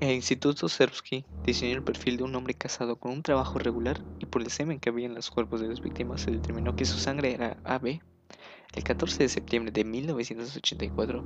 El 0.00 0.12
Instituto 0.12 0.66
Serbsky 0.66 1.26
diseñó 1.44 1.76
el 1.76 1.82
perfil 1.82 2.16
de 2.16 2.22
un 2.22 2.34
hombre 2.34 2.54
casado 2.54 2.96
con 2.96 3.12
un 3.12 3.22
trabajo 3.22 3.58
regular 3.58 4.02
y 4.18 4.24
por 4.24 4.40
el 4.40 4.50
semen 4.50 4.80
que 4.80 4.88
había 4.88 5.04
en 5.04 5.14
los 5.14 5.30
cuerpos 5.30 5.60
de 5.60 5.68
las 5.68 5.82
víctimas 5.82 6.22
se 6.22 6.30
determinó 6.30 6.74
que 6.74 6.86
su 6.86 6.98
sangre 6.98 7.34
era 7.34 7.58
AB. 7.64 8.00
El 8.72 8.82
14 8.82 9.24
de 9.24 9.28
septiembre 9.28 9.72
de 9.72 9.84
1984 9.84 11.22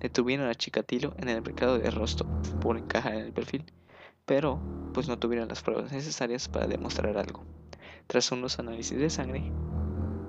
detuvieron 0.00 0.48
a 0.48 0.56
Chikatilo 0.56 1.14
en 1.18 1.28
el 1.28 1.40
mercado 1.40 1.78
de 1.78 1.88
Rostov 1.90 2.26
por 2.60 2.76
encajar 2.76 3.14
en 3.14 3.26
el 3.26 3.32
perfil, 3.32 3.64
pero 4.26 4.60
pues 4.92 5.08
no 5.08 5.18
tuvieron 5.18 5.48
las 5.48 5.62
pruebas 5.62 5.92
necesarias 5.92 6.48
para 6.48 6.66
demostrar 6.66 7.16
algo. 7.16 7.44
Tras 8.06 8.30
unos 8.32 8.58
análisis 8.58 8.98
de 8.98 9.10
sangre, 9.10 9.52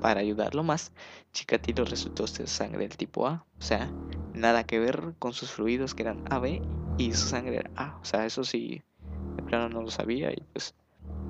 para 0.01 0.22
ayudarlo 0.22 0.63
más, 0.63 0.92
Chikatilo 1.34 1.84
resultó 1.84 2.27
ser 2.27 2.48
sangre 2.48 2.88
del 2.88 2.98
tipo 2.98 3.27
A, 3.27 3.46
o 3.60 3.62
sea, 3.62 3.92
nada 4.34 4.63
que 4.63 4.80
ver 4.80 5.16
con 5.20 5.34
sus 5.34 5.51
fluidos 5.51 5.96
que 5.96 6.04
eran 6.04 6.24
AB 6.30 6.62
y 6.98 7.13
su 7.13 7.27
sangre 7.27 7.58
era 7.58 7.72
A, 7.75 7.98
o 8.01 8.06
sea, 8.06 8.25
eso 8.25 8.44
sí, 8.44 8.82
de 9.36 9.44
plano 9.44 9.70
no 9.70 9.82
lo 9.82 9.89
sabía 9.89 10.32
y 10.32 10.44
pues 10.54 10.75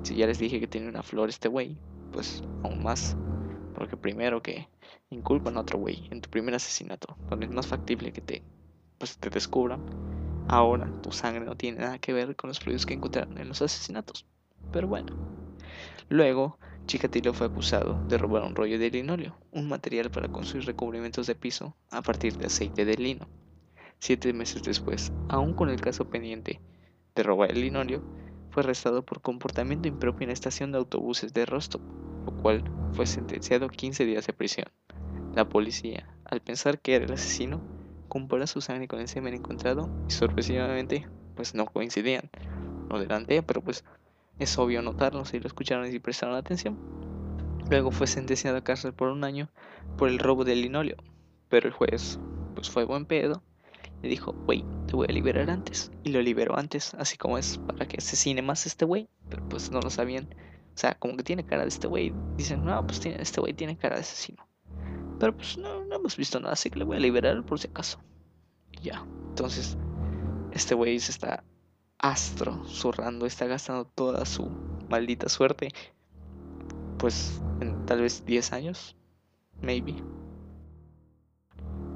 si 0.02 0.14
ya 0.14 0.26
les 0.26 0.38
dije 0.38 0.60
que 0.60 0.66
tiene 0.66 0.88
una 0.88 1.02
flor 1.02 1.28
este 1.28 1.48
güey, 1.48 1.76
pues 2.12 2.42
aún 2.62 2.82
más, 2.82 3.16
porque 3.74 3.96
primero 3.96 4.42
que 4.42 4.68
inculpan 5.10 5.56
a 5.56 5.60
otro 5.60 5.78
güey 5.78 6.06
en 6.10 6.20
tu 6.20 6.30
primer 6.30 6.54
asesinato, 6.54 7.16
donde 7.28 7.46
es 7.46 7.52
más 7.52 7.66
factible 7.66 8.12
que 8.12 8.20
te, 8.20 8.42
pues, 8.98 9.18
te 9.18 9.30
descubran, 9.30 9.84
ahora 10.48 10.90
tu 11.02 11.12
sangre 11.12 11.44
no 11.44 11.56
tiene 11.56 11.78
nada 11.78 11.98
que 11.98 12.12
ver 12.12 12.34
con 12.34 12.48
los 12.48 12.58
fluidos 12.58 12.86
que 12.86 12.94
encontraron 12.94 13.38
en 13.38 13.48
los 13.48 13.62
asesinatos, 13.62 14.26
pero 14.72 14.88
bueno. 14.88 15.14
Luego, 16.08 16.58
Chikatilo 16.86 17.34
fue 17.34 17.48
acusado 17.48 18.02
de 18.08 18.16
robar 18.16 18.42
un 18.42 18.56
rollo 18.56 18.78
de 18.78 18.90
linóleo, 18.90 19.36
un 19.52 19.68
material 19.68 20.10
para 20.10 20.28
construir 20.28 20.64
recubrimientos 20.64 21.26
de 21.26 21.34
piso 21.34 21.76
a 21.90 22.00
partir 22.00 22.36
de 22.38 22.46
aceite 22.46 22.86
de 22.86 22.96
lino. 22.96 23.28
Siete 23.98 24.32
meses 24.32 24.62
después, 24.62 25.12
aún 25.28 25.52
con 25.52 25.68
el 25.68 25.80
caso 25.80 26.08
pendiente 26.08 26.60
de 27.14 27.22
robar 27.22 27.50
el 27.50 27.60
linóleo, 27.60 28.02
fue 28.50 28.62
arrestado 28.62 29.04
por 29.04 29.20
comportamiento 29.20 29.86
impropio 29.86 30.24
en 30.24 30.28
la 30.28 30.34
estación 30.34 30.72
de 30.72 30.78
autobuses 30.78 31.34
de 31.34 31.44
Rostov, 31.44 31.82
lo 32.24 32.32
cual 32.40 32.64
fue 32.92 33.06
sentenciado 33.06 33.66
a 33.66 33.70
15 33.70 34.06
días 34.06 34.26
de 34.26 34.32
prisión. 34.32 34.68
La 35.34 35.48
policía, 35.48 36.08
al 36.24 36.40
pensar 36.40 36.80
que 36.80 36.94
era 36.94 37.04
el 37.04 37.12
asesino, 37.12 37.60
comparó 38.08 38.46
su 38.46 38.60
sangre 38.60 38.88
con 38.88 39.00
el 39.00 39.08
semen 39.08 39.34
encontrado 39.34 39.90
y 40.08 40.12
sorpresivamente, 40.12 41.08
pues 41.36 41.54
no 41.54 41.66
coincidían. 41.66 42.30
Lo 42.90 42.98
delante, 42.98 43.42
pero 43.42 43.62
pues 43.62 43.84
es 44.38 44.58
obvio 44.58 44.82
notarlo 44.82 45.24
si 45.24 45.40
lo 45.40 45.46
escucharon 45.46 45.92
y 45.92 45.98
prestaron 45.98 46.36
atención. 46.36 46.78
Luego 47.70 47.90
fue 47.90 48.06
sentenciado 48.06 48.56
a 48.56 48.64
cárcel 48.64 48.94
por 48.94 49.08
un 49.08 49.24
año 49.24 49.50
por 49.96 50.08
el 50.08 50.18
robo 50.18 50.44
del 50.44 50.62
linóleo. 50.62 50.96
Pero 51.48 51.68
el 51.68 51.74
juez, 51.74 52.18
pues 52.54 52.70
fue 52.70 52.84
buen 52.84 53.04
pedo, 53.04 53.42
le 54.02 54.08
dijo, 54.08 54.32
wey, 54.46 54.64
te 54.86 54.96
voy 54.96 55.06
a 55.08 55.12
liberar 55.12 55.50
antes. 55.50 55.90
Y 56.04 56.10
lo 56.10 56.22
liberó 56.22 56.58
antes, 56.58 56.94
así 56.94 57.16
como 57.16 57.36
es 57.36 57.58
para 57.58 57.86
que 57.86 57.98
asesine 57.98 58.42
más 58.42 58.64
este 58.66 58.84
güey. 58.84 59.08
Pero 59.28 59.46
pues 59.48 59.70
no 59.70 59.80
lo 59.80 59.90
sabían. 59.90 60.28
O 60.74 60.78
sea, 60.78 60.94
como 60.94 61.16
que 61.16 61.24
tiene 61.24 61.44
cara 61.44 61.62
de 61.62 61.68
este 61.68 61.88
güey. 61.88 62.14
Dicen, 62.36 62.64
no, 62.64 62.86
pues 62.86 63.00
tiene, 63.00 63.20
este 63.20 63.40
güey 63.40 63.52
tiene 63.52 63.76
cara 63.76 63.96
de 63.96 64.02
asesino. 64.02 64.47
Pero 65.18 65.36
pues 65.36 65.58
no, 65.58 65.84
no 65.84 65.96
hemos 65.96 66.16
visto 66.16 66.38
nada, 66.40 66.52
así 66.52 66.70
que 66.70 66.78
le 66.78 66.84
voy 66.84 66.96
a 66.96 67.00
liberar 67.00 67.44
por 67.44 67.58
si 67.58 67.68
acaso. 67.68 67.98
Ya. 68.82 69.04
Entonces, 69.30 69.76
este 70.52 70.74
güey 70.74 70.98
se 71.00 71.12
está 71.12 71.44
astro 71.98 72.64
zurrando, 72.66 73.26
está 73.26 73.46
gastando 73.46 73.84
toda 73.86 74.24
su 74.24 74.50
maldita 74.88 75.28
suerte. 75.28 75.70
Pues 76.98 77.40
en 77.60 77.86
tal 77.86 78.02
vez 78.02 78.24
10 78.24 78.52
años, 78.52 78.96
maybe. 79.60 79.96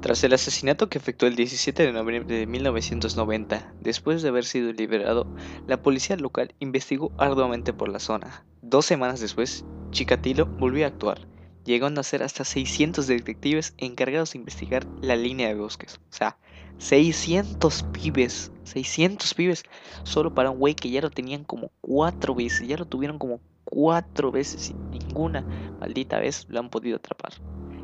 Tras 0.01 0.21
el 0.25 0.33
asesinato 0.33 0.89
que 0.89 0.97
efectuó 0.97 1.29
el 1.29 1.37
17 1.37 1.83
de 1.83 1.93
noviembre 1.93 2.37
de 2.37 2.45
1990, 2.45 3.73
después 3.79 4.21
de 4.21 4.29
haber 4.29 4.43
sido 4.43 4.73
liberado, 4.73 5.25
la 5.65 5.81
policía 5.81 6.17
local 6.17 6.53
investigó 6.59 7.13
arduamente 7.17 7.71
por 7.71 7.87
la 7.87 7.99
zona. 7.99 8.45
Dos 8.61 8.85
semanas 8.85 9.21
después, 9.21 9.63
Chikatilo 9.91 10.45
volvió 10.45 10.83
a 10.83 10.89
actuar, 10.89 11.25
llegando 11.65 12.01
a 12.01 12.03
ser 12.03 12.23
hasta 12.23 12.43
600 12.43 13.07
detectives 13.07 13.73
encargados 13.77 14.33
de 14.33 14.39
investigar 14.39 14.85
la 15.01 15.15
línea 15.15 15.47
de 15.47 15.55
bosques. 15.55 15.95
O 16.11 16.15
sea, 16.15 16.37
600 16.77 17.83
pibes, 17.93 18.51
600 18.63 19.33
pibes, 19.33 19.63
solo 20.03 20.33
para 20.33 20.51
un 20.51 20.59
güey 20.59 20.75
que 20.75 20.89
ya 20.89 21.01
lo 21.01 21.09
tenían 21.09 21.43
como 21.43 21.71
cuatro 21.81 22.35
veces, 22.35 22.67
ya 22.67 22.77
lo 22.77 22.85
tuvieron 22.85 23.19
como 23.19 23.41
cuatro 23.63 24.31
veces 24.31 24.71
y 24.71 24.73
ninguna 24.97 25.45
maldita 25.79 26.19
vez 26.19 26.45
lo 26.49 26.59
han 26.59 26.69
podido 26.69 26.97
atrapar. 26.97 27.33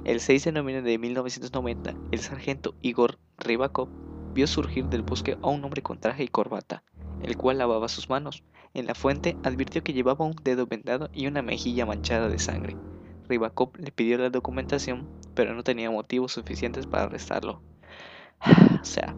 El 0.06 0.20
6 0.20 0.46
de 0.46 0.52
noviembre 0.52 0.90
de 0.90 0.98
1990, 0.98 1.94
el 2.12 2.20
sargento 2.20 2.74
Igor 2.82 3.20
Rybakov 3.38 3.90
vio 4.34 4.48
surgir 4.48 4.86
del 4.86 5.02
bosque 5.02 5.38
a 5.42 5.50
un 5.50 5.64
hombre 5.64 5.82
con 5.82 6.00
traje 6.00 6.24
y 6.24 6.28
corbata, 6.28 6.84
el 7.22 7.38
cual 7.38 7.58
lavaba 7.58 7.88
sus 7.90 8.10
manos. 8.10 8.44
En 8.74 8.86
la 8.86 8.96
fuente 8.96 9.36
advirtió 9.44 9.84
que 9.84 9.94
llevaba 9.94 10.26
un 10.26 10.36
dedo 10.44 10.68
vendado 10.68 11.10
y 11.14 11.28
una 11.28 11.42
mejilla 11.42 11.86
manchada 11.86 12.30
de 12.30 12.40
sangre. 12.40 12.76
Rybakov 13.30 13.78
le 13.78 13.92
pidió 13.92 14.18
la 14.18 14.30
documentación, 14.30 15.08
pero 15.36 15.54
no 15.54 15.64
tenía 15.64 15.90
motivos 15.92 16.34
suficientes 16.34 16.86
para 16.88 17.04
arrestarlo. 17.04 17.62
O 18.82 18.86
sea, 18.86 19.14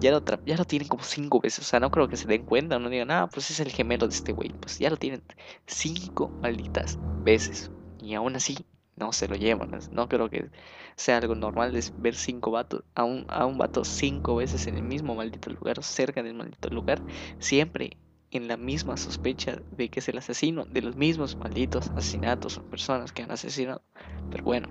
ya 0.00 0.12
lo, 0.12 0.22
ya 0.44 0.56
lo 0.56 0.64
tienen 0.64 0.88
como 0.88 1.02
cinco 1.02 1.40
veces. 1.40 1.60
O 1.60 1.68
sea, 1.68 1.80
no 1.80 1.90
creo 1.90 2.08
que 2.08 2.16
se 2.16 2.28
den 2.28 2.44
cuenta. 2.44 2.78
No 2.78 2.90
digan, 2.90 3.10
ah, 3.10 3.28
pues 3.32 3.50
es 3.50 3.60
el 3.60 3.70
gemelo 3.70 4.06
de 4.06 4.14
este 4.14 4.32
güey. 4.32 4.50
Pues 4.50 4.78
ya 4.78 4.90
lo 4.90 4.96
tienen 4.96 5.22
cinco 5.66 6.28
malditas 6.42 6.98
veces. 7.24 7.70
Y 8.00 8.14
aún 8.14 8.36
así, 8.36 8.66
no 8.96 9.12
se 9.12 9.28
lo 9.28 9.36
llevan. 9.36 9.70
No 9.92 10.08
creo 10.08 10.28
que 10.28 10.50
sea 10.96 11.18
algo 11.18 11.34
normal 11.34 11.78
ver 11.98 12.14
cinco 12.14 12.50
vatos, 12.50 12.84
a 12.94 13.04
un, 13.04 13.24
a 13.28 13.46
un 13.46 13.58
vato 13.58 13.84
cinco 13.84 14.36
veces 14.36 14.66
en 14.66 14.76
el 14.76 14.82
mismo 14.82 15.14
maldito 15.14 15.50
lugar, 15.50 15.82
cerca 15.82 16.22
del 16.22 16.34
maldito 16.34 16.68
lugar. 16.70 17.00
Siempre 17.38 17.96
en 18.30 18.48
la 18.48 18.56
misma 18.56 18.96
sospecha 18.96 19.60
de 19.70 19.88
que 19.88 20.00
es 20.00 20.08
el 20.08 20.18
asesino 20.18 20.64
de 20.66 20.82
los 20.82 20.96
mismos 20.96 21.36
malditos 21.36 21.90
asesinatos 21.90 22.58
o 22.58 22.62
personas 22.62 23.12
que 23.12 23.22
han 23.22 23.30
asesinado. 23.30 23.82
Pero 24.30 24.44
bueno, 24.44 24.68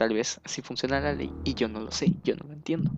Tal 0.00 0.14
vez 0.14 0.40
así 0.44 0.62
funciona 0.62 0.98
la 0.98 1.12
ley 1.12 1.30
y 1.44 1.52
yo 1.52 1.68
no 1.68 1.78
lo 1.78 1.90
sé, 1.90 2.14
yo 2.24 2.34
no 2.34 2.48
lo 2.48 2.54
entiendo. 2.54 2.90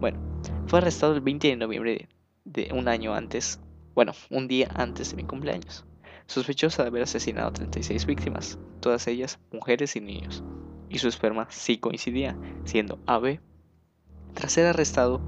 Bueno, 0.00 0.18
fue 0.66 0.78
arrestado 0.78 1.14
el 1.14 1.20
20 1.20 1.46
de 1.46 1.56
noviembre 1.56 2.08
de, 2.46 2.70
un 2.72 2.88
año 2.88 3.12
antes, 3.12 3.60
bueno, 3.94 4.14
un 4.30 4.48
día 4.48 4.70
antes 4.74 5.10
de 5.10 5.18
mi 5.18 5.24
cumpleaños, 5.24 5.84
sospechoso 6.24 6.80
de 6.80 6.88
haber 6.88 7.02
asesinado 7.02 7.48
a 7.48 7.52
36 7.52 8.06
víctimas, 8.06 8.58
todas 8.80 9.06
ellas 9.08 9.40
mujeres 9.52 9.94
y 9.94 10.00
niños, 10.00 10.42
y 10.88 11.00
su 11.00 11.08
esperma 11.08 11.48
sí 11.50 11.76
coincidía, 11.76 12.34
siendo 12.64 12.98
AB. 13.04 13.38
Tras 14.32 14.52
ser 14.52 14.64
arrestado, 14.64 15.20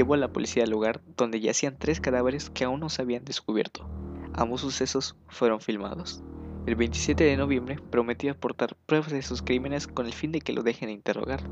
llevó 0.00 0.14
a 0.14 0.16
la 0.16 0.32
policía 0.32 0.64
al 0.64 0.70
lugar 0.70 1.02
donde 1.18 1.40
yacían 1.40 1.76
tres 1.78 2.00
cadáveres 2.00 2.48
que 2.48 2.64
aún 2.64 2.80
no 2.80 2.88
se 2.88 3.02
habían 3.02 3.22
descubierto. 3.22 3.86
Ambos 4.32 4.62
sucesos 4.62 5.14
fueron 5.28 5.60
filmados. 5.60 6.22
El 6.64 6.76
27 6.76 7.22
de 7.22 7.36
noviembre 7.36 7.78
prometió 7.90 8.32
aportar 8.32 8.76
pruebas 8.86 9.12
de 9.12 9.20
sus 9.20 9.42
crímenes 9.42 9.86
con 9.86 10.06
el 10.06 10.14
fin 10.14 10.32
de 10.32 10.40
que 10.40 10.54
lo 10.54 10.62
dejen 10.62 10.88
interrogar. 10.88 11.42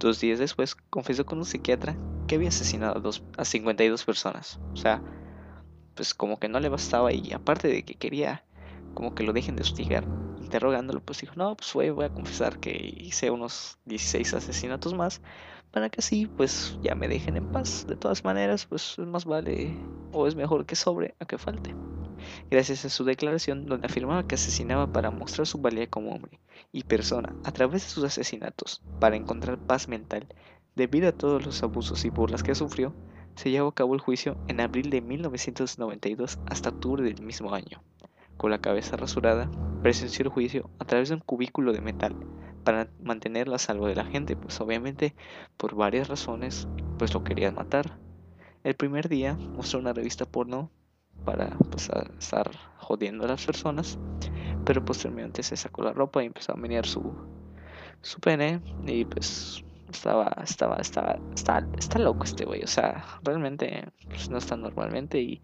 Dos 0.00 0.18
días 0.18 0.40
después 0.40 0.74
confesó 0.74 1.24
con 1.26 1.38
un 1.38 1.44
psiquiatra 1.44 1.96
que 2.26 2.34
había 2.34 2.48
asesinado 2.48 2.96
a, 2.96 3.00
dos, 3.00 3.22
a 3.38 3.44
52 3.44 4.04
personas. 4.04 4.58
O 4.72 4.76
sea, 4.76 5.00
pues 5.94 6.12
como 6.12 6.40
que 6.40 6.48
no 6.48 6.58
le 6.58 6.68
bastaba 6.68 7.12
y 7.12 7.32
aparte 7.32 7.68
de 7.68 7.84
que 7.84 7.94
quería 7.94 8.44
como 8.94 9.14
que 9.14 9.22
lo 9.22 9.32
dejen 9.32 9.54
de 9.54 9.62
hostigar 9.62 10.08
interrogándolo, 10.42 11.00
pues 11.00 11.20
dijo, 11.20 11.34
no, 11.36 11.56
pues 11.56 11.72
voy, 11.72 11.90
voy 11.90 12.06
a 12.06 12.12
confesar 12.12 12.58
que 12.58 12.94
hice 12.96 13.30
unos 13.30 13.78
16 13.84 14.34
asesinatos 14.34 14.92
más 14.94 15.20
para 15.76 15.90
que 15.90 16.00
así 16.00 16.24
pues 16.24 16.78
ya 16.82 16.94
me 16.94 17.06
dejen 17.06 17.36
en 17.36 17.52
paz. 17.52 17.84
De 17.86 17.96
todas 17.96 18.24
maneras, 18.24 18.64
pues 18.64 18.98
más 18.98 19.26
vale 19.26 19.76
o 20.10 20.26
es 20.26 20.34
mejor 20.34 20.64
que 20.64 20.74
sobre 20.74 21.14
a 21.20 21.26
que 21.26 21.36
falte 21.36 21.74
gracias 22.50 22.86
a 22.86 22.88
su 22.88 23.04
declaración 23.04 23.66
donde 23.66 23.86
afirmaba 23.86 24.26
que 24.26 24.36
asesinaba 24.36 24.90
para 24.90 25.10
mostrar 25.10 25.46
su 25.46 25.58
valía 25.58 25.86
como 25.86 26.14
hombre 26.14 26.40
y 26.72 26.84
persona 26.84 27.34
a 27.44 27.52
través 27.52 27.82
de 27.82 27.90
sus 27.90 28.04
asesinatos 28.04 28.82
para 29.00 29.16
encontrar 29.16 29.58
paz 29.58 29.86
mental. 29.86 30.26
Debido 30.76 31.10
a 31.10 31.12
todos 31.12 31.44
los 31.44 31.62
abusos 31.62 32.06
y 32.06 32.08
burlas 32.08 32.42
que 32.42 32.54
sufrió, 32.54 32.94
se 33.34 33.50
llevó 33.50 33.68
a 33.68 33.74
cabo 33.74 33.94
el 33.94 34.00
juicio 34.00 34.38
en 34.48 34.62
abril 34.62 34.88
de 34.88 35.02
1992 35.02 36.38
hasta 36.46 36.70
octubre 36.70 37.02
del 37.02 37.20
mismo 37.20 37.52
año. 37.52 37.82
Con 38.36 38.50
la 38.50 38.58
cabeza 38.58 38.96
rasurada, 38.96 39.50
presenció 39.82 40.24
el 40.24 40.30
juicio 40.30 40.70
a 40.78 40.84
través 40.84 41.08
de 41.08 41.14
un 41.14 41.20
cubículo 41.20 41.72
de 41.72 41.80
metal 41.80 42.16
para 42.64 42.88
mantenerlo 43.00 43.54
a 43.54 43.58
salvo 43.58 43.86
de 43.86 43.94
la 43.94 44.04
gente, 44.04 44.36
pues 44.36 44.60
obviamente 44.60 45.14
por 45.56 45.74
varias 45.74 46.08
razones, 46.08 46.66
pues 46.98 47.14
lo 47.14 47.22
querían 47.22 47.54
matar. 47.54 47.98
El 48.64 48.74
primer 48.74 49.08
día 49.08 49.34
mostró 49.34 49.78
una 49.78 49.92
revista 49.92 50.24
porno 50.24 50.70
para 51.24 51.50
pues, 51.70 51.90
estar 52.18 52.50
jodiendo 52.78 53.24
a 53.24 53.28
las 53.28 53.44
personas. 53.44 53.98
Pero 54.64 54.84
posteriormente 54.84 55.42
se 55.42 55.56
sacó 55.56 55.82
la 55.82 55.92
ropa 55.92 56.22
y 56.22 56.26
empezó 56.26 56.52
a 56.52 56.56
menear 56.56 56.86
su, 56.86 57.14
su 58.00 58.18
pene 58.20 58.60
y 58.86 59.04
pues 59.04 59.64
estaba, 59.90 60.34
estaba, 60.42 60.76
estaba, 60.76 61.18
está, 61.34 61.66
está 61.78 61.98
loco 61.98 62.24
este 62.24 62.44
güey, 62.44 62.62
o 62.62 62.66
sea, 62.66 63.04
realmente 63.22 63.88
pues, 64.08 64.28
no 64.30 64.38
está 64.38 64.56
normalmente 64.56 65.20
y 65.20 65.42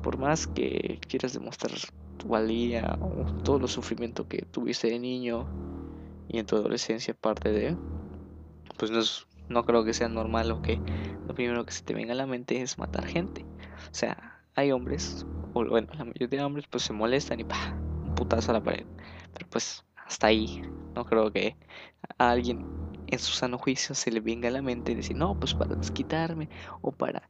por 0.00 0.18
más 0.18 0.46
que 0.46 0.98
quieras 1.08 1.32
demostrar 1.32 1.72
tu 2.16 2.28
valía 2.28 2.96
o 3.00 3.26
todo 3.42 3.58
el 3.58 3.68
sufrimiento 3.68 4.26
que 4.26 4.42
tuviste 4.46 4.88
de 4.88 4.98
niño 4.98 5.46
y 6.28 6.38
en 6.38 6.46
tu 6.46 6.56
adolescencia 6.56 7.14
parte 7.14 7.50
de, 7.50 7.76
pues 8.78 8.90
no, 8.90 9.00
no 9.48 9.64
creo 9.64 9.84
que 9.84 9.94
sea 9.94 10.08
normal 10.08 10.50
o 10.50 10.62
que 10.62 10.80
lo 11.28 11.34
primero 11.34 11.64
que 11.64 11.72
se 11.72 11.82
te 11.82 11.94
venga 11.94 12.12
a 12.12 12.16
la 12.16 12.26
mente 12.26 12.60
es 12.62 12.78
matar 12.78 13.06
gente. 13.06 13.44
O 13.86 13.94
sea, 13.94 14.42
hay 14.54 14.72
hombres, 14.72 15.26
o 15.52 15.64
bueno, 15.64 15.88
la 15.94 16.04
mayoría 16.04 16.28
de 16.28 16.44
hombres 16.44 16.66
pues 16.70 16.84
se 16.84 16.92
molestan 16.92 17.40
y 17.40 17.44
pa, 17.44 17.56
un 18.02 18.14
putazo 18.14 18.52
a 18.52 18.54
la 18.54 18.62
pared. 18.62 18.86
Pero 19.32 19.48
pues 19.50 19.84
hasta 19.96 20.28
ahí, 20.28 20.62
no 20.94 21.04
creo 21.04 21.32
que 21.32 21.56
a 22.18 22.30
alguien 22.30 22.66
en 23.06 23.18
su 23.18 23.32
sano 23.32 23.58
juicio 23.58 23.94
se 23.94 24.10
le 24.10 24.20
venga 24.20 24.48
a 24.48 24.52
la 24.52 24.62
mente 24.62 24.94
decir, 24.94 25.16
no, 25.16 25.34
pues 25.34 25.54
para 25.54 25.74
desquitarme 25.76 26.48
o 26.80 26.92
para 26.92 27.28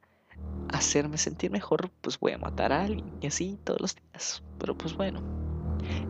hacerme 0.69 1.19
sentir 1.19 1.51
mejor, 1.51 1.91
pues 2.01 2.19
voy 2.19 2.33
a 2.33 2.39
matar 2.39 2.73
a 2.73 2.83
alguien 2.83 3.13
y 3.21 3.27
así 3.27 3.59
todos 3.65 3.81
los 3.81 3.97
días. 3.97 4.43
Pero 4.59 4.77
pues 4.77 4.97
bueno, 4.97 5.23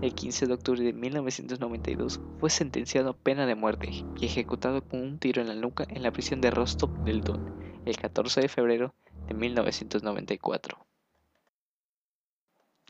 el 0.00 0.14
15 0.14 0.46
de 0.46 0.54
octubre 0.54 0.82
de 0.82 0.92
1992 0.92 2.20
fue 2.38 2.50
sentenciado 2.50 3.10
a 3.10 3.16
pena 3.16 3.46
de 3.46 3.54
muerte 3.54 3.90
y 3.90 4.26
ejecutado 4.26 4.82
con 4.82 5.00
un 5.00 5.18
tiro 5.18 5.40
en 5.40 5.48
la 5.48 5.54
nuca 5.54 5.86
en 5.88 6.02
la 6.02 6.12
prisión 6.12 6.40
de 6.40 6.50
Rostov 6.50 7.04
del 7.04 7.22
Don 7.22 7.62
el 7.84 7.96
14 7.96 8.40
de 8.40 8.48
febrero 8.48 8.94
de 9.26 9.34
1994. 9.34 10.86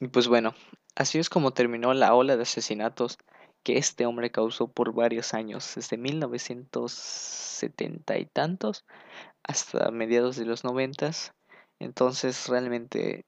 Y 0.01 0.09
pues 0.09 0.29
bueno, 0.29 0.55
así 0.97 1.19
es 1.19 1.31
como 1.31 1.53
terminó 1.53 1.95
la 1.95 2.15
ola 2.15 2.37
de 2.37 2.43
asesinatos 2.43 3.19
que 3.63 3.79
este 3.79 4.05
hombre 4.07 4.33
causó 4.33 4.67
por 4.69 4.93
varios 4.93 5.35
años, 5.35 5.75
desde 5.77 5.97
1970 5.97 8.19
y 8.19 8.27
tantos 8.27 8.85
hasta 9.45 9.91
mediados 9.91 10.37
de 10.37 10.47
los 10.47 10.65
noventas. 10.65 11.35
Entonces 11.79 12.49
realmente 12.49 13.25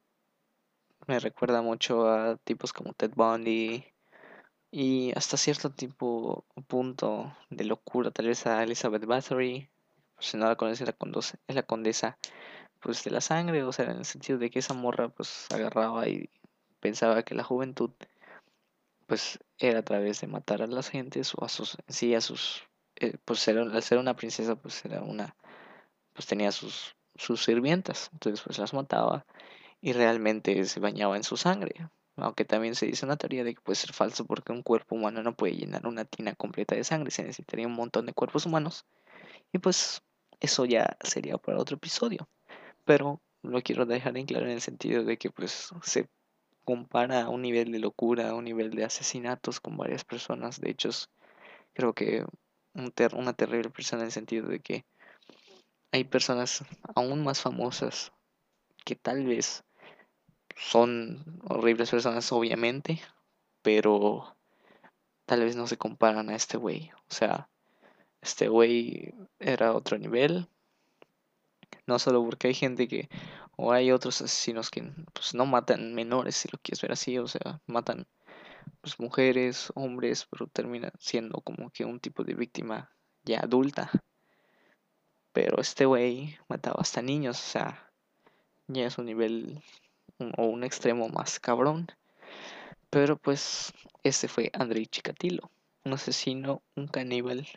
me 1.07 1.19
recuerda 1.19 1.63
mucho 1.63 2.09
a 2.09 2.37
tipos 2.39 2.73
como 2.73 2.93
Ted 2.95 3.13
Bundy 3.15 3.85
y 4.71 5.13
hasta 5.17 5.37
cierto 5.37 5.71
tipo 5.71 6.45
punto 6.67 7.37
de 7.51 7.65
locura, 7.65 8.11
tal 8.11 8.27
vez 8.27 8.47
a 8.47 8.63
Elizabeth 8.63 9.05
Bathory, 9.05 9.71
si 10.19 10.37
no 10.37 10.47
la 10.47 10.57
conoce, 10.57 10.85
la 10.85 10.97
es 11.47 11.55
la 11.55 11.63
condesa 11.63 12.19
pues 12.81 13.05
de 13.05 13.11
la 13.11 13.21
sangre, 13.21 13.63
o 13.63 13.73
sea, 13.73 13.87
en 13.87 13.99
el 13.99 14.05
sentido 14.05 14.39
de 14.39 14.51
que 14.51 14.59
esa 14.59 14.75
morra 14.75 15.09
pues 15.09 15.47
agarraba 15.53 16.09
y 16.09 16.29
pensaba 16.81 17.23
que 17.23 17.35
la 17.35 17.45
juventud 17.45 17.91
pues 19.07 19.39
era 19.59 19.81
a 19.81 19.85
través 19.85 20.21
de 20.21 20.27
matar 20.27 20.63
a 20.63 20.67
las 20.67 20.91
gentes 20.91 21.35
o 21.37 21.45
a 21.45 21.49
sus 21.49 21.77
sí 21.89 22.15
a 22.15 22.21
sus 22.21 22.65
eh, 22.97 23.17
pues 23.25 23.47
al 23.49 23.83
ser 23.83 23.99
una 23.99 24.17
princesa 24.17 24.57
pues 24.57 24.85
era 24.85 25.03
una 25.03 25.37
pues 26.15 26.27
tenía 26.27 26.53
sus 26.53 26.95
sus 27.17 27.45
sirvientas. 27.45 28.11
Entonces 28.13 28.43
pues 28.45 28.59
las 28.59 28.75
mataba 28.75 29.25
y 29.81 29.93
realmente 29.93 30.65
se 30.65 30.81
bañaba 30.81 31.17
en 31.17 31.25
su 31.25 31.37
sangre. 31.37 31.89
Aunque 32.17 32.45
también 32.45 32.75
se 32.75 32.87
dice 32.87 33.07
una 33.07 33.17
teoría 33.17 33.45
de 33.45 33.55
que 33.55 33.61
puede 33.61 33.77
ser 33.77 33.93
falso 33.93 34.25
porque 34.25 34.53
un 34.53 34.63
cuerpo 34.63 34.95
humano 34.95 35.23
no 35.23 35.35
puede 35.35 35.57
llenar 35.57 35.87
una 35.87 36.05
tina 36.05 36.35
completa 36.35 36.77
de 36.77 36.85
sangre 36.85 37.11
se 37.11 37.23
necesitaría 37.23 37.67
un 37.67 37.75
montón 37.75 38.07
de 38.07 38.13
cuerpos 38.13 38.47
humanos. 38.47 38.85
Y 39.53 39.59
pues 39.59 40.03
eso 40.41 40.65
ya 40.65 40.97
sería 41.01 41.39
para 41.39 41.59
otro 41.59 41.77
episodio. 41.77 42.29
Pero 42.85 43.21
lo 43.43 43.63
quiero 43.63 43.87
dejar 43.87 44.17
en 44.17 44.27
claro 44.27 44.47
en 44.47 44.53
el 44.53 44.61
sentido 44.61 45.05
de 45.05 45.19
que 45.19 45.31
pues 45.31 45.71
se 45.83 46.09
compara 46.65 47.29
un 47.29 47.43
nivel 47.43 47.73
de 47.73 47.79
locura, 47.79 48.35
un 48.35 48.45
nivel 48.45 48.71
de 48.71 48.85
asesinatos 48.85 49.61
con 49.61 49.77
varias 49.77 50.05
personas. 50.05 50.61
De 50.61 50.71
hecho, 50.71 50.91
creo 51.75 51.95
que 51.95 52.25
una 52.75 53.33
terrible 53.35 53.71
persona 53.71 54.03
en 54.03 54.07
el 54.07 54.13
sentido 54.13 54.49
de 54.49 54.61
que 54.61 54.85
hay 55.95 56.03
personas 56.03 56.65
aún 56.97 57.23
más 57.23 57.41
famosas 57.41 58.11
que 58.85 58.97
tal 58.97 59.25
vez 59.25 59.63
son 60.57 61.41
horribles 61.45 61.89
personas, 61.89 62.33
obviamente, 62.33 63.01
pero 63.63 64.37
tal 65.25 65.45
vez 65.45 65.55
no 65.55 65.69
se 65.69 65.77
comparan 65.77 66.31
a 66.31 66.35
este 66.35 66.57
güey. 66.57 66.91
O 67.09 67.15
sea, 67.15 67.49
este 68.21 68.49
güey 68.49 69.15
era 69.39 69.73
otro 69.73 69.97
nivel. 69.97 70.49
No 71.87 72.01
solo 72.01 72.25
porque 72.25 72.49
hay 72.49 72.55
gente 72.55 72.89
que 72.89 73.09
o 73.57 73.71
hay 73.71 73.93
otros 73.93 74.21
asesinos 74.21 74.73
que 74.73 74.83
pues, 75.13 75.33
no 75.33 75.47
matan 75.47 75.95
menores, 75.95 76.35
si 76.35 76.49
lo 76.51 76.59
quieres 76.59 76.83
ver 76.83 76.91
así, 76.91 77.19
o 77.19 77.29
sea, 77.29 77.61
matan 77.69 78.09
pues, 78.81 78.99
mujeres, 78.99 79.71
hombres, 79.77 80.27
pero 80.29 80.49
termina 80.49 80.91
siendo 80.99 81.41
como 81.41 81.71
que 81.71 81.85
un 81.85 82.01
tipo 82.01 82.25
de 82.25 82.35
víctima 82.35 82.91
ya 83.23 83.39
adulta. 83.39 83.93
Pero 85.35 85.61
este 85.61 85.85
güey 85.85 86.39
mataba 86.49 86.77
hasta 86.81 87.03
niños, 87.03 87.39
o 87.41 87.51
sea, 87.51 87.91
ya 88.69 88.87
es 88.87 88.99
un 88.99 89.07
nivel 89.07 89.61
o 90.39 90.45
un 90.47 90.63
extremo 90.63 91.09
más 91.09 91.41
cabrón. 91.41 91.89
Pero 92.89 93.17
pues 93.17 93.73
ese 94.05 94.29
fue 94.29 94.53
Andrei 94.55 94.87
Chikatilo, 94.87 95.51
un 95.85 95.95
asesino, 95.95 96.63
un 96.77 96.87
caníbal 96.87 97.49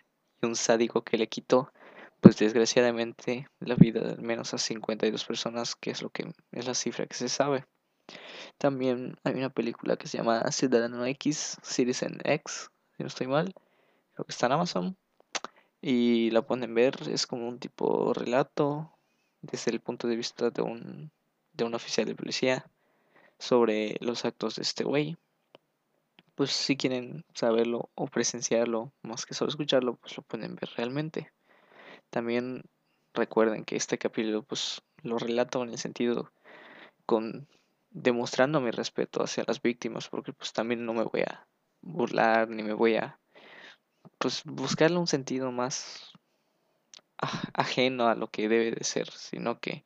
y 0.42 0.46
un 0.48 0.56
sádico 0.56 1.04
que 1.04 1.20
le 1.20 1.28
quitó 1.28 1.72
pues 2.20 2.38
desgraciadamente 2.38 3.48
la 3.60 3.76
vida 3.76 4.02
de 4.02 4.14
al 4.14 4.24
menos 4.24 4.56
a 4.56 4.58
52 4.58 5.24
personas, 5.24 5.76
que 5.76 5.92
es 5.92 6.02
lo 6.02 6.10
que 6.10 6.34
es 6.52 6.66
la 6.66 6.74
cifra 6.74 7.06
que 7.06 7.16
se 7.16 7.30
sabe. 7.30 7.64
También 8.58 9.18
hay 9.24 9.36
una 9.36 9.52
película 9.52 9.98
que 9.98 10.08
se 10.08 10.18
llama 10.18 10.52
Ciudadano 10.52 11.06
X, 11.06 11.58
Citizen 11.62 12.18
X, 12.24 12.72
si 12.96 13.04
no 13.04 13.08
estoy 13.08 13.28
mal, 13.28 13.54
creo 14.16 14.26
que 14.26 14.32
está 14.32 14.48
en 14.48 14.54
Amazon. 14.54 14.98
Y 15.82 16.32
la 16.32 16.42
pueden 16.42 16.74
ver, 16.74 16.96
es 17.10 17.28
como 17.28 17.48
un 17.48 17.60
tipo 17.60 18.14
relato 18.14 18.92
desde 19.42 19.72
el 19.72 19.80
punto 19.80 20.08
de 20.08 20.16
vista 20.16 20.50
de 20.50 20.62
un, 20.62 21.12
de 21.54 21.64
un 21.64 21.76
oficial 21.76 22.08
de 22.08 22.16
policía 22.16 22.70
sobre 23.38 23.98
los 24.00 24.26
actos 24.26 24.56
de 24.56 24.64
este 24.64 24.84
güey. 24.84 25.18
Pues 26.36 26.52
si 26.52 26.78
quieren 26.78 27.26
saberlo 27.34 27.90
o 27.96 28.08
presenciarlo, 28.08 28.92
más 29.02 29.26
que 29.26 29.34
solo 29.34 29.50
escucharlo, 29.50 29.96
pues 29.96 30.18
lo 30.18 30.24
pueden 30.24 30.56
ver 30.56 30.70
realmente. 30.76 31.32
También 32.10 32.64
recuerden 33.14 33.66
que 33.66 33.76
este 33.76 33.98
capítulo 33.98 34.44
pues 34.44 34.82
lo 35.04 35.18
relato 35.18 35.64
en 35.64 35.70
el 35.70 35.78
sentido 35.78 36.32
con 37.06 37.48
demostrando 37.90 38.62
mi 38.62 38.72
respeto 38.72 39.24
hacia 39.24 39.44
las 39.48 39.62
víctimas 39.62 40.08
porque 40.10 40.34
pues 40.34 40.54
también 40.54 40.86
no 40.86 40.94
me 40.94 41.04
voy 41.04 41.22
a 41.22 41.48
burlar 41.82 42.50
ni 42.50 42.62
me 42.64 42.74
voy 42.74 42.96
a 42.96 43.20
pues 44.18 44.44
buscarle 44.46 44.98
un 44.98 45.08
sentido 45.08 45.52
más 45.52 46.12
ajeno 47.54 48.08
a 48.08 48.16
lo 48.16 48.28
que 48.28 48.48
debe 48.48 48.72
de 48.72 48.84
ser, 48.84 49.10
sino 49.10 49.60
que 49.60 49.84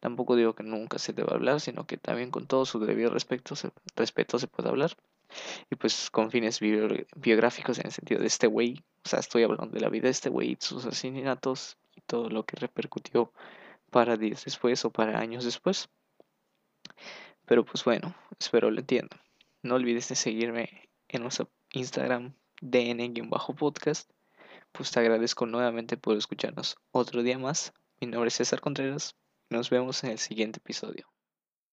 tampoco 0.00 0.36
digo 0.36 0.54
que 0.54 0.62
nunca 0.62 0.98
se 0.98 1.12
deba 1.12 1.34
hablar, 1.34 1.60
sino 1.60 1.86
que 1.86 1.96
también 1.96 2.30
con 2.30 2.46
todo 2.46 2.66
su 2.66 2.78
debido 2.80 3.10
respeto 3.10 3.54
respeto 3.96 4.38
se 4.38 4.46
puede 4.46 4.68
hablar 4.68 4.96
y 5.70 5.76
pues 5.76 6.10
con 6.10 6.30
fines 6.30 6.60
biográficos 6.60 7.78
en 7.78 7.86
el 7.86 7.92
sentido 7.92 8.20
de 8.20 8.26
este 8.26 8.46
güey, 8.46 8.84
o 9.04 9.08
sea, 9.08 9.20
estoy 9.20 9.42
hablando 9.42 9.68
de 9.68 9.80
la 9.80 9.88
vida 9.88 10.04
de 10.04 10.10
este 10.10 10.28
güey, 10.28 10.56
sus 10.60 10.84
asesinatos 10.86 11.76
y 11.94 12.00
todo 12.02 12.28
lo 12.30 12.44
que 12.44 12.56
repercutió 12.56 13.32
para 13.90 14.16
días 14.16 14.44
después 14.44 14.84
o 14.84 14.90
para 14.90 15.18
años 15.18 15.44
después. 15.44 15.88
Pero 17.46 17.64
pues 17.64 17.84
bueno, 17.84 18.14
espero 18.38 18.70
lo 18.70 18.80
entiendan. 18.80 19.20
No 19.62 19.76
olvides 19.76 20.08
de 20.08 20.16
seguirme 20.16 20.88
en 21.08 21.22
nuestro 21.22 21.48
Instagram 21.72 22.34
dn-podcast. 22.60 24.10
Pues 24.72 24.90
te 24.90 25.00
agradezco 25.00 25.46
nuevamente 25.46 25.96
por 25.96 26.16
escucharnos 26.16 26.76
otro 26.90 27.22
día 27.22 27.38
más. 27.38 27.72
Mi 28.00 28.08
nombre 28.08 28.28
es 28.28 28.34
César 28.34 28.60
Contreras. 28.60 29.14
Nos 29.50 29.70
vemos 29.70 30.04
en 30.04 30.10
el 30.10 30.18
siguiente 30.18 30.58
episodio. 30.58 31.15